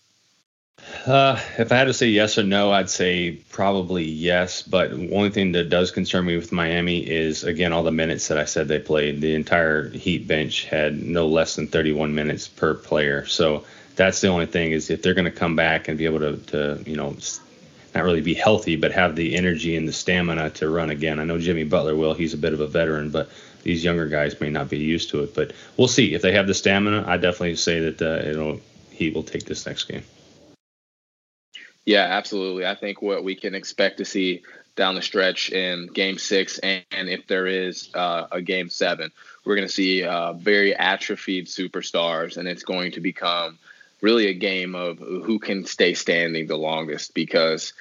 Uh, 1.07 1.41
if 1.57 1.71
I 1.71 1.75
had 1.75 1.85
to 1.85 1.93
say 1.93 2.07
yes 2.07 2.37
or 2.37 2.43
no, 2.43 2.71
I'd 2.71 2.89
say 2.89 3.31
probably 3.49 4.03
yes. 4.03 4.61
But 4.61 4.91
only 4.91 5.31
thing 5.31 5.53
that 5.53 5.69
does 5.69 5.89
concern 5.89 6.25
me 6.25 6.35
with 6.35 6.51
Miami 6.51 6.99
is 6.99 7.43
again 7.43 7.73
all 7.73 7.81
the 7.81 7.91
minutes 7.91 8.27
that 8.27 8.37
I 8.37 8.45
said 8.45 8.67
they 8.67 8.79
played. 8.79 9.21
The 9.21 9.33
entire 9.33 9.89
Heat 9.89 10.27
bench 10.27 10.65
had 10.65 11.01
no 11.01 11.27
less 11.27 11.55
than 11.55 11.67
31 11.67 12.13
minutes 12.13 12.47
per 12.47 12.75
player. 12.75 13.25
So 13.25 13.65
that's 13.95 14.21
the 14.21 14.27
only 14.27 14.45
thing 14.45 14.71
is 14.71 14.91
if 14.91 15.01
they're 15.01 15.15
going 15.15 15.25
to 15.25 15.31
come 15.31 15.55
back 15.55 15.87
and 15.87 15.97
be 15.97 16.05
able 16.05 16.19
to, 16.19 16.37
to 16.37 16.83
you 16.85 16.95
know 16.95 17.17
not 17.95 18.03
really 18.03 18.21
be 18.21 18.35
healthy, 18.35 18.75
but 18.75 18.91
have 18.91 19.15
the 19.15 19.35
energy 19.35 19.75
and 19.75 19.87
the 19.87 19.93
stamina 19.93 20.51
to 20.51 20.69
run 20.69 20.91
again. 20.91 21.19
I 21.19 21.23
know 21.23 21.39
Jimmy 21.39 21.63
Butler 21.63 21.95
will. 21.95 22.13
He's 22.13 22.35
a 22.35 22.37
bit 22.37 22.53
of 22.53 22.59
a 22.59 22.67
veteran, 22.67 23.09
but 23.09 23.29
these 23.67 23.83
younger 23.83 24.07
guys 24.07 24.39
may 24.39 24.49
not 24.49 24.69
be 24.69 24.77
used 24.77 25.09
to 25.09 25.23
it. 25.23 25.35
But 25.35 25.51
we'll 25.75 25.89
see 25.89 26.15
if 26.15 26.21
they 26.21 26.31
have 26.31 26.47
the 26.47 26.53
stamina. 26.53 27.03
I 27.05 27.17
definitely 27.17 27.57
say 27.57 27.81
that 27.81 28.01
uh, 28.01 28.27
it'll 28.27 28.61
he 28.89 29.11
will 29.11 29.23
take 29.23 29.45
this 29.45 29.65
next 29.65 29.83
game. 29.83 30.03
Yeah, 31.85 32.03
absolutely. 32.03 32.65
I 32.65 32.75
think 32.75 33.01
what 33.01 33.23
we 33.23 33.35
can 33.35 33.53
expect 33.53 33.97
to 33.97 34.05
see 34.05 34.43
down 34.75 34.95
the 34.95 35.01
stretch 35.01 35.51
in 35.51 35.87
Game 35.87 36.17
Six, 36.17 36.59
and, 36.59 36.83
if 36.91 37.27
there 37.27 37.47
is 37.47 37.89
uh, 37.93 38.27
a 38.31 38.41
Game 38.41 38.69
Seven, 38.69 39.11
we're 39.43 39.55
going 39.55 39.67
to 39.67 39.73
see 39.73 40.03
uh, 40.03 40.33
very 40.33 40.75
atrophied 40.75 41.47
superstars, 41.47 42.37
and 42.37 42.47
it's 42.47 42.63
going 42.63 42.93
to 42.93 43.01
become 43.01 43.57
really 44.01 44.27
a 44.27 44.33
game 44.33 44.75
of 44.75 44.99
who 44.99 45.39
can 45.39 45.65
stay 45.65 45.93
standing 45.93 46.47
the 46.47 46.57
longest 46.57 47.13
because 47.13 47.73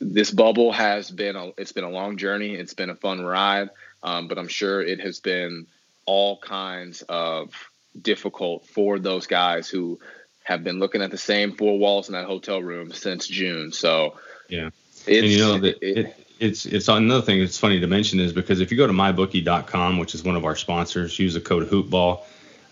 this 0.00 0.30
bubble 0.30 0.72
has 0.72 1.10
been 1.10 1.36
a 1.36 1.52
it's 1.58 1.72
been 1.72 1.84
a 1.84 1.90
long 1.90 2.16
journey. 2.16 2.54
It's 2.54 2.74
been 2.74 2.90
a 2.90 2.94
fun 2.96 3.20
ride, 3.20 3.70
um, 4.02 4.28
but 4.28 4.38
I'm 4.38 4.48
sure 4.48 4.80
it 4.82 5.00
has 5.00 5.20
been 5.20 5.66
all 6.06 6.38
kinds 6.38 7.02
of 7.02 7.52
difficult 8.00 8.66
for 8.66 8.98
those 8.98 9.26
guys 9.26 9.68
who 9.68 9.98
have 10.42 10.64
been 10.64 10.78
looking 10.78 11.02
at 11.02 11.10
the 11.10 11.18
same 11.18 11.52
four 11.56 11.78
walls 11.78 12.08
in 12.08 12.14
that 12.14 12.26
hotel 12.26 12.62
room 12.62 12.92
since 12.92 13.26
June. 13.26 13.72
So 13.72 14.18
yeah, 14.48 14.70
and 15.06 15.26
you 15.26 15.38
know 15.38 15.58
that 15.58 15.82
it, 15.82 15.98
it, 15.98 16.26
it's 16.40 16.66
it's 16.66 16.88
another 16.88 17.22
thing 17.22 17.40
that's 17.40 17.58
funny 17.58 17.80
to 17.80 17.86
mention 17.86 18.18
is 18.18 18.32
because 18.32 18.60
if 18.60 18.70
you 18.70 18.76
go 18.76 18.86
to 18.86 18.92
mybookie.com, 18.92 19.98
which 19.98 20.14
is 20.14 20.24
one 20.24 20.36
of 20.36 20.44
our 20.44 20.56
sponsors, 20.56 21.18
use 21.18 21.34
the 21.34 21.40
code 21.40 21.68
hoopball. 21.68 22.22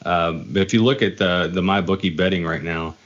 Um, 0.05 0.47
but 0.51 0.63
if 0.63 0.73
you 0.73 0.83
look 0.83 1.03
at 1.03 1.19
the 1.19 1.51
the 1.53 1.61
mybookie 1.61 2.17
betting 2.17 2.45
right 2.45 2.63
now, 2.63 2.97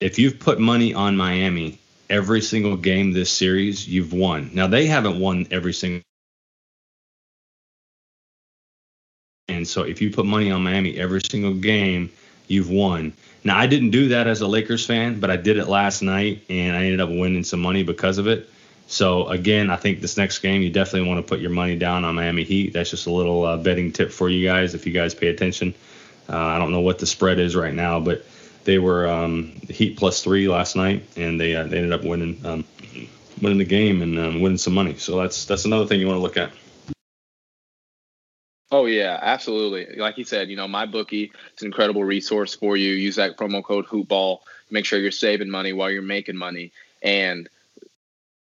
if 0.00 0.18
you've 0.18 0.38
put 0.38 0.58
money 0.58 0.92
on 0.92 1.16
Miami 1.16 1.78
every 2.10 2.40
single 2.40 2.76
game 2.76 3.12
this 3.12 3.30
series, 3.30 3.88
you've 3.88 4.12
won. 4.12 4.50
Now 4.52 4.66
they 4.66 4.86
haven't 4.86 5.18
won 5.18 5.46
every 5.50 5.72
single. 5.72 6.02
So 9.64 9.82
if 9.82 10.00
you 10.00 10.10
put 10.10 10.26
money 10.26 10.50
on 10.50 10.62
Miami 10.62 10.96
every 10.96 11.20
single 11.20 11.54
game, 11.54 12.10
you've 12.46 12.70
won. 12.70 13.12
Now 13.42 13.58
I 13.58 13.66
didn't 13.66 13.90
do 13.90 14.08
that 14.08 14.26
as 14.26 14.40
a 14.40 14.46
Lakers 14.46 14.86
fan, 14.86 15.20
but 15.20 15.30
I 15.30 15.36
did 15.36 15.56
it 15.56 15.68
last 15.68 16.02
night 16.02 16.42
and 16.48 16.76
I 16.76 16.84
ended 16.84 17.00
up 17.00 17.10
winning 17.10 17.44
some 17.44 17.60
money 17.60 17.82
because 17.82 18.18
of 18.18 18.26
it. 18.26 18.50
So 18.86 19.28
again, 19.28 19.70
I 19.70 19.76
think 19.76 20.00
this 20.00 20.16
next 20.16 20.40
game 20.40 20.62
you 20.62 20.70
definitely 20.70 21.08
want 21.08 21.24
to 21.24 21.28
put 21.28 21.40
your 21.40 21.50
money 21.50 21.76
down 21.76 22.04
on 22.04 22.14
Miami 22.14 22.44
Heat. 22.44 22.72
That's 22.72 22.90
just 22.90 23.06
a 23.06 23.10
little 23.10 23.44
uh, 23.44 23.56
betting 23.56 23.92
tip 23.92 24.10
for 24.10 24.28
you 24.28 24.46
guys 24.46 24.74
if 24.74 24.86
you 24.86 24.92
guys 24.92 25.14
pay 25.14 25.28
attention. 25.28 25.74
Uh, 26.28 26.36
I 26.36 26.58
don't 26.58 26.72
know 26.72 26.80
what 26.80 26.98
the 26.98 27.06
spread 27.06 27.38
is 27.38 27.56
right 27.56 27.74
now, 27.74 28.00
but 28.00 28.24
they 28.64 28.78
were 28.78 29.08
um, 29.08 29.52
Heat 29.68 29.96
plus 29.96 30.22
three 30.22 30.48
last 30.48 30.76
night, 30.76 31.04
and 31.16 31.40
they 31.40 31.54
uh, 31.54 31.64
they 31.64 31.78
ended 31.78 31.92
up 31.92 32.02
winning 32.02 32.40
um, 32.44 32.64
winning 33.40 33.58
the 33.58 33.64
game 33.64 34.02
and 34.02 34.18
um, 34.18 34.40
winning 34.40 34.58
some 34.58 34.74
money. 34.74 34.96
So 34.96 35.20
that's 35.20 35.44
that's 35.44 35.64
another 35.64 35.86
thing 35.86 36.00
you 36.00 36.06
want 36.06 36.18
to 36.18 36.22
look 36.22 36.36
at. 36.36 36.50
Oh 38.74 38.86
yeah, 38.86 39.16
absolutely. 39.22 39.94
Like 39.94 40.18
you 40.18 40.24
said, 40.24 40.50
you 40.50 40.56
know, 40.56 40.66
my 40.66 40.84
bookie 40.84 41.30
is 41.54 41.62
an 41.62 41.66
incredible 41.66 42.02
resource 42.02 42.56
for 42.56 42.76
you. 42.76 42.92
Use 42.92 43.14
that 43.16 43.36
promo 43.36 43.62
code 43.62 43.86
hoopball. 43.86 44.40
Make 44.68 44.84
sure 44.84 44.98
you're 44.98 45.12
saving 45.12 45.48
money 45.48 45.72
while 45.72 45.92
you're 45.92 46.02
making 46.02 46.36
money. 46.36 46.72
And 47.00 47.48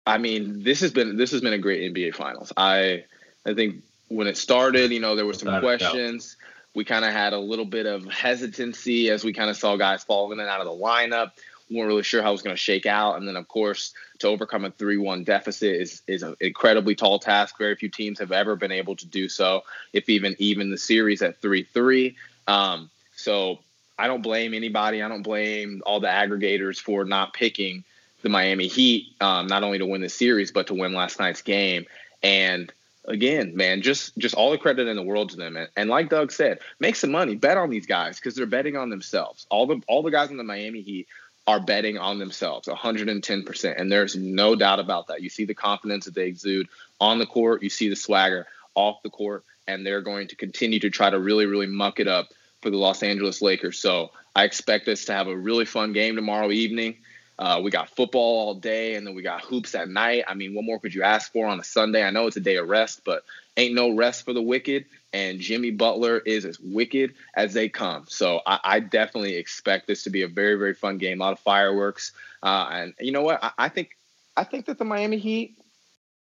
I 0.05 0.17
mean, 0.17 0.61
this 0.61 0.81
has 0.81 0.91
been 0.91 1.15
this 1.15 1.31
has 1.31 1.39
been 1.39 1.53
a 1.53 1.57
great 1.57 1.93
NBA 1.93 2.15
Finals. 2.15 2.51
I 2.57 3.05
I 3.45 3.53
think 3.53 3.81
when 4.09 4.27
it 4.27 4.35
started, 4.35 4.91
you 4.91 4.99
know, 4.99 5.15
there 5.15 5.25
were 5.25 5.33
some 5.33 5.53
Without 5.53 5.61
questions. 5.61 6.35
We 6.75 6.83
kind 6.83 7.05
of 7.05 7.13
had 7.13 7.31
a 7.31 7.39
little 7.39 7.65
bit 7.65 7.85
of 7.85 8.03
hesitancy 8.05 9.09
as 9.11 9.23
we 9.23 9.31
kind 9.31 9.49
of 9.49 9.55
saw 9.55 9.77
guys 9.77 10.03
falling 10.03 10.33
in 10.33 10.41
and 10.41 10.49
out 10.49 10.59
of 10.59 10.67
the 10.67 10.85
lineup 10.85 11.31
weren't 11.71 11.87
really 11.87 12.03
sure 12.03 12.21
how 12.21 12.29
it 12.29 12.33
was 12.33 12.41
going 12.41 12.55
to 12.55 12.61
shake 12.61 12.85
out. 12.85 13.17
And 13.17 13.27
then, 13.27 13.35
of 13.35 13.47
course, 13.47 13.93
to 14.19 14.27
overcome 14.27 14.65
a 14.65 14.71
3 14.71 14.97
1 14.97 15.23
deficit 15.23 15.81
is, 15.81 16.01
is 16.07 16.23
an 16.23 16.35
incredibly 16.39 16.95
tall 16.95 17.19
task. 17.19 17.57
Very 17.57 17.75
few 17.75 17.89
teams 17.89 18.19
have 18.19 18.31
ever 18.31 18.55
been 18.55 18.71
able 18.71 18.95
to 18.95 19.05
do 19.05 19.29
so, 19.29 19.63
if 19.93 20.09
even 20.09 20.35
even 20.39 20.71
the 20.71 20.77
series 20.77 21.21
at 21.21 21.41
3 21.41 21.63
3. 21.63 22.15
Um, 22.47 22.89
so 23.15 23.59
I 23.97 24.07
don't 24.07 24.21
blame 24.21 24.53
anybody. 24.53 25.03
I 25.03 25.09
don't 25.09 25.23
blame 25.23 25.81
all 25.85 25.99
the 25.99 26.07
aggregators 26.07 26.79
for 26.79 27.05
not 27.05 27.33
picking 27.33 27.83
the 28.21 28.29
Miami 28.29 28.67
Heat, 28.67 29.13
um, 29.21 29.47
not 29.47 29.63
only 29.63 29.77
to 29.77 29.85
win 29.85 30.01
the 30.01 30.09
series, 30.09 30.51
but 30.51 30.67
to 30.67 30.73
win 30.73 30.93
last 30.93 31.19
night's 31.19 31.41
game. 31.41 31.85
And 32.23 32.71
again, 33.05 33.55
man, 33.55 33.81
just 33.81 34.17
just 34.17 34.35
all 34.35 34.51
the 34.51 34.57
credit 34.57 34.87
in 34.87 34.95
the 34.95 35.03
world 35.03 35.29
to 35.31 35.35
them. 35.37 35.57
And, 35.57 35.69
and 35.75 35.89
like 35.89 36.09
Doug 36.09 36.31
said, 36.31 36.59
make 36.79 36.95
some 36.95 37.11
money, 37.11 37.35
bet 37.35 37.57
on 37.57 37.69
these 37.69 37.85
guys 37.85 38.19
because 38.19 38.35
they're 38.35 38.45
betting 38.45 38.77
on 38.77 38.89
themselves. 38.89 39.45
All 39.49 39.67
the 39.67 39.81
all 39.87 40.01
the 40.01 40.11
guys 40.11 40.31
in 40.31 40.37
the 40.37 40.43
Miami 40.43 40.81
Heat 40.81 41.07
are 41.49 41.59
betting 41.59 41.97
on 41.97 42.19
themselves 42.19 42.67
110%. 42.67 43.81
And 43.81 43.91
there's 43.91 44.15
no 44.15 44.55
doubt 44.55 44.79
about 44.79 45.07
that. 45.07 45.23
You 45.23 45.29
see 45.29 45.45
the 45.45 45.55
confidence 45.55 46.05
that 46.05 46.13
they 46.13 46.27
exude 46.27 46.67
on 47.01 47.17
the 47.17 47.25
court, 47.25 47.63
you 47.63 47.71
see 47.71 47.89
the 47.89 47.95
swagger 47.95 48.45
off 48.75 49.01
the 49.01 49.09
court, 49.09 49.43
and 49.67 49.83
they're 49.83 50.01
going 50.01 50.27
to 50.27 50.35
continue 50.35 50.79
to 50.81 50.91
try 50.91 51.09
to 51.09 51.19
really, 51.19 51.47
really 51.47 51.65
muck 51.65 51.99
it 51.99 52.07
up 52.07 52.27
for 52.61 52.69
the 52.69 52.77
Los 52.77 53.01
Angeles 53.01 53.41
Lakers. 53.41 53.79
So 53.79 54.11
I 54.35 54.43
expect 54.43 54.87
us 54.89 55.05
to 55.05 55.13
have 55.13 55.27
a 55.27 55.35
really 55.35 55.65
fun 55.65 55.91
game 55.91 56.15
tomorrow 56.15 56.51
evening. 56.51 56.97
Uh, 57.39 57.61
we 57.63 57.71
got 57.71 57.89
football 57.89 58.47
all 58.47 58.53
day, 58.53 58.93
and 58.95 59.07
then 59.07 59.15
we 59.15 59.23
got 59.23 59.41
hoops 59.41 59.73
at 59.73 59.89
night. 59.89 60.25
I 60.27 60.35
mean, 60.35 60.53
what 60.53 60.65
more 60.65 60.79
could 60.79 60.93
you 60.93 61.01
ask 61.01 61.31
for 61.31 61.47
on 61.47 61.59
a 61.59 61.63
Sunday? 61.63 62.03
I 62.03 62.11
know 62.11 62.27
it's 62.27 62.37
a 62.37 62.41
day 62.41 62.57
of 62.57 62.69
rest, 62.69 63.01
but 63.03 63.23
ain't 63.57 63.73
no 63.73 63.95
rest 63.95 64.25
for 64.25 64.33
the 64.33 64.41
wicked 64.41 64.85
and 65.13 65.39
Jimmy 65.39 65.71
Butler 65.71 66.19
is 66.19 66.45
as 66.45 66.59
wicked 66.59 67.15
as 67.33 67.53
they 67.53 67.69
come. 67.69 68.05
So 68.07 68.41
I, 68.45 68.59
I, 68.63 68.79
definitely 68.79 69.35
expect 69.35 69.87
this 69.87 70.03
to 70.03 70.09
be 70.09 70.21
a 70.21 70.27
very, 70.27 70.55
very 70.55 70.73
fun 70.73 70.97
game. 70.97 71.19
A 71.19 71.23
lot 71.23 71.33
of 71.33 71.39
fireworks, 71.39 72.11
uh, 72.43 72.69
and 72.71 72.93
you 72.99 73.11
know 73.11 73.23
what? 73.23 73.43
I, 73.43 73.51
I, 73.57 73.69
think 73.69 73.97
I 74.37 74.43
think 74.43 74.65
that 74.65 74.77
the 74.77 74.85
Miami 74.85 75.17
Heat, 75.17 75.57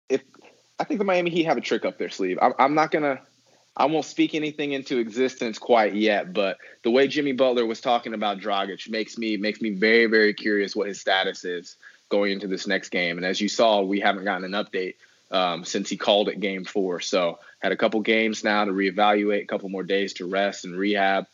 if 0.07 0.23
I 0.79 0.85
think 0.85 0.99
the 0.99 1.05
Miami 1.05 1.29
Heat 1.29 1.43
have 1.43 1.57
a 1.57 1.61
trick 1.61 1.85
up 1.85 1.97
their 1.97 2.09
sleeve. 2.09 2.39
I, 2.41 2.51
I'm 2.57 2.75
not 2.75 2.91
gonna. 2.91 3.19
I 3.75 3.85
won't 3.85 4.05
speak 4.05 4.35
anything 4.35 4.73
into 4.73 4.97
existence 4.97 5.57
quite 5.57 5.95
yet, 5.95 6.33
but 6.33 6.57
the 6.83 6.91
way 6.91 7.07
Jimmy 7.07 7.31
Butler 7.31 7.65
was 7.65 7.79
talking 7.79 8.13
about 8.13 8.39
Dragic 8.39 8.89
makes 8.89 9.17
me 9.17 9.37
makes 9.37 9.61
me 9.61 9.69
very, 9.71 10.05
very 10.07 10.33
curious 10.33 10.75
what 10.75 10.87
his 10.87 10.99
status 10.99 11.45
is 11.45 11.77
going 12.09 12.31
into 12.31 12.47
this 12.47 12.67
next 12.67 12.89
game. 12.89 13.17
And 13.17 13.25
as 13.25 13.39
you 13.39 13.47
saw, 13.47 13.81
we 13.81 13.99
haven't 13.99 14.25
gotten 14.25 14.53
an 14.53 14.63
update 14.63 14.95
um, 15.31 15.63
since 15.63 15.89
he 15.89 15.97
called 15.97 16.27
it 16.27 16.39
game 16.39 16.65
four. 16.65 16.99
So 16.99 17.39
had 17.59 17.71
a 17.71 17.77
couple 17.77 18.01
games 18.01 18.43
now 18.43 18.65
to 18.65 18.71
reevaluate, 18.71 19.43
a 19.43 19.47
couple 19.47 19.69
more 19.69 19.83
days 19.83 20.13
to 20.13 20.25
rest 20.25 20.65
and 20.65 20.75
rehab. 20.75 21.27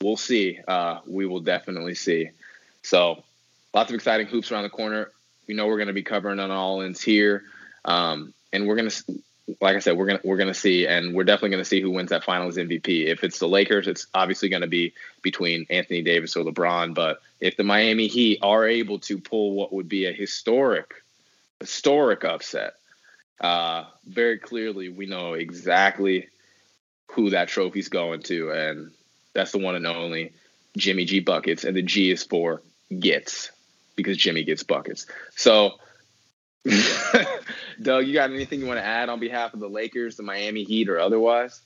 We'll 0.00 0.16
see. 0.16 0.58
Uh, 0.66 1.00
we 1.06 1.26
will 1.26 1.40
definitely 1.40 1.94
see. 1.94 2.30
So 2.82 3.22
lots 3.74 3.90
of 3.90 3.94
exciting 3.94 4.26
hoops 4.26 4.50
around 4.50 4.62
the 4.62 4.70
corner. 4.70 5.10
We 5.46 5.54
know 5.54 5.66
we're 5.66 5.76
going 5.76 5.88
to 5.88 5.92
be 5.92 6.02
covering 6.02 6.38
on 6.38 6.50
all 6.50 6.80
ends 6.80 7.02
here, 7.02 7.42
um, 7.84 8.32
and 8.52 8.66
we're 8.66 8.76
going 8.76 8.88
to, 8.88 9.22
like 9.60 9.76
I 9.76 9.80
said, 9.80 9.96
we're 9.96 10.06
to 10.18 10.26
we're 10.26 10.36
to 10.48 10.54
see, 10.54 10.86
and 10.86 11.14
we're 11.14 11.24
definitely 11.24 11.50
to 11.62 11.68
see 11.68 11.80
who 11.80 11.90
wins 11.90 12.10
that 12.10 12.24
Finals 12.24 12.56
MVP. 12.56 13.06
If 13.06 13.24
it's 13.24 13.38
the 13.38 13.48
Lakers, 13.48 13.86
it's 13.86 14.06
obviously 14.14 14.48
to 14.62 14.68
be 14.68 14.94
between 15.22 15.66
Anthony 15.68 16.02
Davis 16.02 16.34
or 16.36 16.44
LeBron. 16.44 16.94
But 16.94 17.20
if 17.40 17.56
the 17.56 17.64
Miami 17.64 18.06
Heat 18.06 18.38
are 18.42 18.66
able 18.66 19.00
to 19.00 19.18
pull 19.18 19.52
what 19.52 19.72
would 19.72 19.88
be 19.88 20.06
a 20.06 20.12
historic, 20.12 20.94
historic 21.60 22.24
upset, 22.24 22.74
uh, 23.40 23.84
very 24.06 24.38
clearly 24.38 24.88
we 24.88 25.06
know 25.06 25.34
exactly 25.34 26.28
who 27.12 27.30
that 27.30 27.48
trophy's 27.48 27.88
going 27.88 28.22
to, 28.22 28.50
and 28.52 28.92
that's 29.34 29.52
the 29.52 29.58
one 29.58 29.74
and 29.74 29.86
only 29.86 30.32
Jimmy 30.76 31.04
G 31.04 31.20
buckets, 31.20 31.64
and 31.64 31.76
the 31.76 31.82
G 31.82 32.10
is 32.10 32.22
for 32.22 32.62
gets 32.98 33.50
because 33.94 34.16
Jimmy 34.16 34.44
gets 34.44 34.62
buckets. 34.62 35.06
So 35.36 35.74
Doug, 37.82 38.06
you 38.06 38.14
got 38.14 38.30
anything 38.30 38.60
you 38.60 38.66
want 38.66 38.78
to 38.78 38.84
add 38.84 39.08
on 39.08 39.20
behalf 39.20 39.54
of 39.54 39.60
the 39.60 39.68
Lakers, 39.68 40.16
the 40.16 40.22
Miami 40.22 40.64
Heat, 40.64 40.88
or 40.88 40.98
otherwise? 40.98 41.60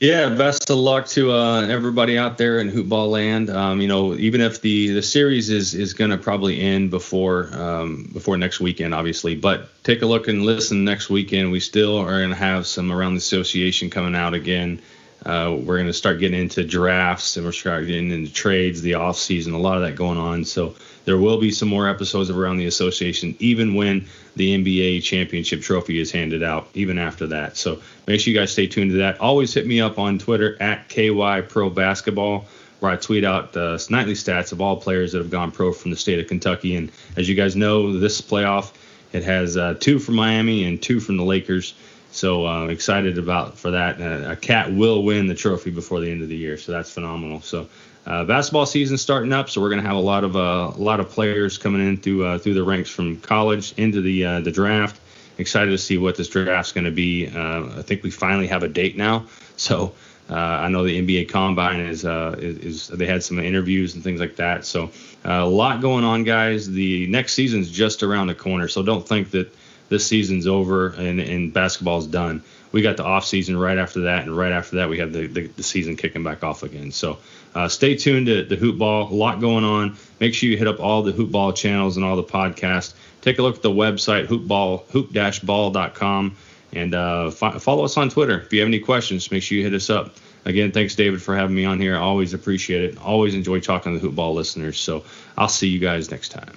Yeah, 0.00 0.28
best 0.28 0.70
of 0.70 0.76
luck 0.76 1.08
to 1.08 1.32
uh, 1.32 1.62
everybody 1.62 2.16
out 2.16 2.38
there 2.38 2.60
in 2.60 2.70
hoopball 2.70 3.10
land. 3.10 3.50
Um, 3.50 3.80
you 3.80 3.88
know, 3.88 4.14
even 4.14 4.40
if 4.40 4.60
the, 4.60 4.92
the 4.92 5.02
series 5.02 5.50
is 5.50 5.74
is 5.74 5.92
going 5.92 6.12
to 6.12 6.18
probably 6.18 6.60
end 6.60 6.90
before 6.90 7.50
um, 7.52 8.08
before 8.12 8.36
next 8.36 8.60
weekend, 8.60 8.94
obviously, 8.94 9.34
but 9.34 9.68
take 9.82 10.02
a 10.02 10.06
look 10.06 10.28
and 10.28 10.44
listen 10.44 10.84
next 10.84 11.10
weekend. 11.10 11.50
We 11.50 11.58
still 11.58 11.98
are 11.98 12.18
going 12.18 12.30
to 12.30 12.36
have 12.36 12.66
some 12.66 12.92
around 12.92 13.14
the 13.14 13.18
association 13.18 13.90
coming 13.90 14.14
out 14.14 14.34
again. 14.34 14.80
Uh, 15.24 15.56
we're 15.58 15.76
going 15.76 15.86
to 15.86 15.92
start 15.92 16.20
getting 16.20 16.40
into 16.40 16.64
drafts 16.64 17.36
and 17.36 17.44
we're 17.44 17.52
starting 17.52 17.88
getting 17.88 18.10
into 18.10 18.32
trades, 18.32 18.82
the 18.82 18.94
off 18.94 19.16
season, 19.16 19.52
a 19.52 19.58
lot 19.58 19.76
of 19.76 19.82
that 19.82 19.96
going 19.96 20.18
on. 20.18 20.44
So 20.44 20.76
there 21.04 21.18
will 21.18 21.38
be 21.38 21.50
some 21.50 21.68
more 21.68 21.88
episodes 21.88 22.30
around 22.30 22.58
the 22.58 22.66
association, 22.66 23.34
even 23.38 23.74
when 23.74 24.06
the 24.36 24.56
NBA 24.56 25.02
championship 25.02 25.60
trophy 25.62 26.00
is 26.00 26.12
handed 26.12 26.42
out, 26.42 26.68
even 26.74 26.98
after 26.98 27.26
that. 27.28 27.56
So 27.56 27.80
make 28.06 28.20
sure 28.20 28.32
you 28.32 28.38
guys 28.38 28.52
stay 28.52 28.66
tuned 28.66 28.92
to 28.92 28.98
that. 28.98 29.20
Always 29.20 29.52
hit 29.52 29.66
me 29.66 29.80
up 29.80 29.98
on 29.98 30.18
Twitter 30.18 30.56
at 30.62 30.88
KY 30.88 31.42
Pro 31.48 31.68
Basketball, 31.68 32.46
where 32.80 32.92
I 32.92 32.96
tweet 32.96 33.24
out 33.24 33.52
the 33.52 33.84
nightly 33.90 34.14
stats 34.14 34.52
of 34.52 34.60
all 34.60 34.76
players 34.76 35.12
that 35.12 35.18
have 35.18 35.30
gone 35.30 35.50
pro 35.50 35.72
from 35.72 35.90
the 35.90 35.96
state 35.96 36.20
of 36.20 36.28
Kentucky. 36.28 36.76
And 36.76 36.92
as 37.16 37.28
you 37.28 37.34
guys 37.34 37.56
know, 37.56 37.98
this 37.98 38.20
playoff 38.20 38.72
it 39.12 39.24
has 39.24 39.56
uh, 39.56 39.74
two 39.78 39.98
from 39.98 40.16
Miami 40.16 40.64
and 40.64 40.80
two 40.80 41.00
from 41.00 41.16
the 41.16 41.24
Lakers. 41.24 41.74
So 42.10 42.46
uh, 42.46 42.66
excited 42.68 43.18
about 43.18 43.58
for 43.58 43.70
that. 43.72 44.00
Uh, 44.00 44.32
a 44.32 44.36
cat 44.36 44.72
will 44.72 45.02
win 45.02 45.26
the 45.26 45.34
trophy 45.34 45.70
before 45.70 46.00
the 46.00 46.10
end 46.10 46.22
of 46.22 46.28
the 46.28 46.36
year, 46.36 46.56
so 46.56 46.72
that's 46.72 46.90
phenomenal. 46.90 47.40
So 47.42 47.68
uh, 48.06 48.24
basketball 48.24 48.66
season 48.66 48.96
starting 48.96 49.32
up, 49.32 49.50
so 49.50 49.60
we're 49.60 49.68
going 49.68 49.82
to 49.82 49.86
have 49.86 49.96
a 49.96 50.00
lot 50.00 50.24
of 50.24 50.36
uh, 50.36 50.72
a 50.74 50.80
lot 50.80 51.00
of 51.00 51.10
players 51.10 51.58
coming 51.58 51.86
in 51.86 51.98
through 51.98 52.24
uh, 52.24 52.38
through 52.38 52.54
the 52.54 52.64
ranks 52.64 52.90
from 52.90 53.20
college 53.20 53.74
into 53.76 54.00
the 54.00 54.24
uh, 54.24 54.40
the 54.40 54.50
draft. 54.50 55.00
Excited 55.36 55.70
to 55.70 55.78
see 55.78 55.98
what 55.98 56.16
this 56.16 56.28
draft's 56.28 56.72
going 56.72 56.86
to 56.86 56.90
be. 56.90 57.28
I 57.28 57.82
think 57.82 58.02
we 58.02 58.10
finally 58.10 58.48
have 58.48 58.62
a 58.62 58.68
date 58.68 58.96
now, 58.96 59.26
so. 59.56 59.94
I 60.30 60.68
know 60.68 60.84
the 60.84 61.00
NBA 61.00 61.30
Combine 61.30 61.80
is, 61.80 62.04
is, 62.04 62.58
is 62.58 62.88
they 62.88 63.06
had 63.06 63.24
some 63.24 63.38
interviews 63.38 63.94
and 63.94 64.04
things 64.04 64.20
like 64.20 64.36
that. 64.36 64.66
So 64.66 64.90
a 65.24 65.46
lot 65.46 65.80
going 65.80 66.04
on, 66.04 66.24
guys. 66.24 66.70
The 66.70 67.06
next 67.06 67.32
season's 67.32 67.70
just 67.70 68.02
around 68.02 68.26
the 68.26 68.34
corner, 68.34 68.68
so 68.68 68.82
don't 68.82 69.08
think 69.08 69.30
that 69.30 69.50
this 69.88 70.06
season's 70.06 70.46
over 70.46 70.88
and, 70.88 71.20
and 71.20 71.52
basketball's 71.52 72.06
done. 72.06 72.42
We 72.70 72.82
got 72.82 72.98
the 72.98 73.04
off 73.04 73.24
season 73.24 73.56
right 73.56 73.78
after 73.78 74.00
that, 74.02 74.24
and 74.24 74.36
right 74.36 74.52
after 74.52 74.76
that 74.76 74.90
we 74.90 74.98
have 74.98 75.12
the, 75.12 75.26
the, 75.26 75.46
the 75.46 75.62
season 75.62 75.96
kicking 75.96 76.22
back 76.22 76.44
off 76.44 76.62
again. 76.62 76.92
So 76.92 77.18
uh, 77.54 77.68
stay 77.68 77.96
tuned 77.96 78.26
to 78.26 78.44
the 78.44 78.56
hoop 78.56 78.78
ball. 78.78 79.10
A 79.10 79.14
lot 79.14 79.40
going 79.40 79.64
on. 79.64 79.96
Make 80.20 80.34
sure 80.34 80.48
you 80.50 80.56
hit 80.56 80.68
up 80.68 80.80
all 80.80 81.02
the 81.02 81.12
hoop 81.12 81.32
ball 81.32 81.52
channels 81.52 81.96
and 81.96 82.04
all 82.04 82.16
the 82.16 82.24
podcasts. 82.24 82.94
Take 83.20 83.38
a 83.38 83.42
look 83.42 83.56
at 83.56 83.62
the 83.62 83.70
website 83.70 84.26
hoopball 84.26 84.84
hoop-ball.com 84.90 86.36
and 86.72 86.94
uh, 86.94 87.30
fo- 87.30 87.58
follow 87.58 87.84
us 87.84 87.96
on 87.96 88.10
Twitter. 88.10 88.40
If 88.40 88.52
you 88.52 88.60
have 88.60 88.68
any 88.68 88.80
questions, 88.80 89.30
make 89.30 89.42
sure 89.42 89.58
you 89.58 89.64
hit 89.64 89.74
us 89.74 89.90
up. 89.90 90.14
Again, 90.44 90.72
thanks 90.72 90.94
David 90.94 91.20
for 91.20 91.36
having 91.36 91.56
me 91.56 91.64
on 91.64 91.80
here. 91.80 91.96
I 91.96 92.00
always 92.00 92.32
appreciate 92.32 92.84
it. 92.84 92.98
Always 92.98 93.34
enjoy 93.34 93.60
talking 93.60 93.92
to 93.92 93.98
the 93.98 94.06
hoop 94.06 94.14
ball 94.14 94.34
listeners. 94.34 94.78
So 94.78 95.04
I'll 95.36 95.48
see 95.48 95.68
you 95.68 95.78
guys 95.78 96.10
next 96.10 96.30
time. 96.30 96.54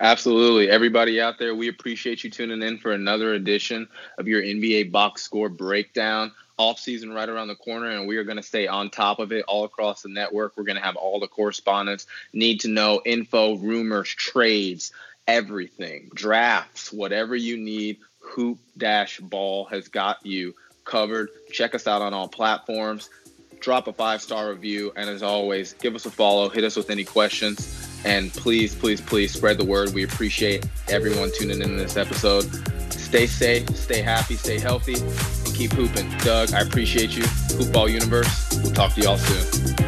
Absolutely. 0.00 0.70
Everybody 0.70 1.20
out 1.20 1.38
there, 1.38 1.54
we 1.56 1.68
appreciate 1.68 2.22
you 2.22 2.30
tuning 2.30 2.62
in 2.62 2.78
for 2.78 2.92
another 2.92 3.34
edition 3.34 3.88
of 4.16 4.28
your 4.28 4.42
NBA 4.42 4.92
box 4.92 5.22
score 5.22 5.48
breakdown. 5.48 6.32
Off 6.56 6.80
season 6.80 7.12
right 7.12 7.28
around 7.28 7.46
the 7.46 7.54
corner, 7.54 7.88
and 7.90 8.08
we 8.08 8.16
are 8.16 8.24
going 8.24 8.36
to 8.36 8.42
stay 8.42 8.66
on 8.66 8.90
top 8.90 9.20
of 9.20 9.30
it 9.30 9.44
all 9.46 9.62
across 9.62 10.02
the 10.02 10.08
network. 10.08 10.56
We're 10.56 10.64
going 10.64 10.76
to 10.76 10.82
have 10.82 10.96
all 10.96 11.20
the 11.20 11.28
correspondence, 11.28 12.06
need 12.32 12.60
to 12.60 12.68
know 12.68 13.00
info, 13.04 13.56
rumors, 13.56 14.08
trades, 14.08 14.90
everything, 15.28 16.10
drafts, 16.14 16.92
whatever 16.92 17.36
you 17.36 17.56
need. 17.56 17.98
Hoop 18.18 18.58
Dash 18.76 19.20
Ball 19.20 19.66
has 19.66 19.86
got 19.86 20.24
you 20.26 20.52
covered. 20.84 21.28
Check 21.52 21.76
us 21.76 21.86
out 21.86 22.02
on 22.02 22.12
all 22.12 22.26
platforms. 22.26 23.08
Drop 23.60 23.86
a 23.86 23.92
five 23.92 24.20
star 24.20 24.50
review, 24.50 24.92
and 24.96 25.08
as 25.08 25.22
always, 25.22 25.74
give 25.74 25.94
us 25.94 26.06
a 26.06 26.10
follow. 26.10 26.48
Hit 26.48 26.64
us 26.64 26.74
with 26.74 26.90
any 26.90 27.04
questions 27.04 27.87
and 28.04 28.32
please, 28.32 28.74
please, 28.74 29.00
please 29.00 29.32
spread 29.32 29.58
the 29.58 29.64
word. 29.64 29.94
We 29.94 30.04
appreciate 30.04 30.66
everyone 30.88 31.30
tuning 31.36 31.62
in 31.62 31.76
this 31.76 31.96
episode. 31.96 32.44
Stay 32.92 33.26
safe, 33.26 33.68
stay 33.70 34.02
happy, 34.02 34.34
stay 34.34 34.58
healthy, 34.58 34.94
and 34.94 35.54
keep 35.54 35.72
hooping. 35.72 36.10
Doug, 36.18 36.52
I 36.52 36.60
appreciate 36.60 37.16
you. 37.16 37.22
Hoopball 37.22 37.90
Universe. 37.90 38.60
We'll 38.62 38.72
talk 38.72 38.94
to 38.94 39.00
y'all 39.00 39.18
soon. 39.18 39.87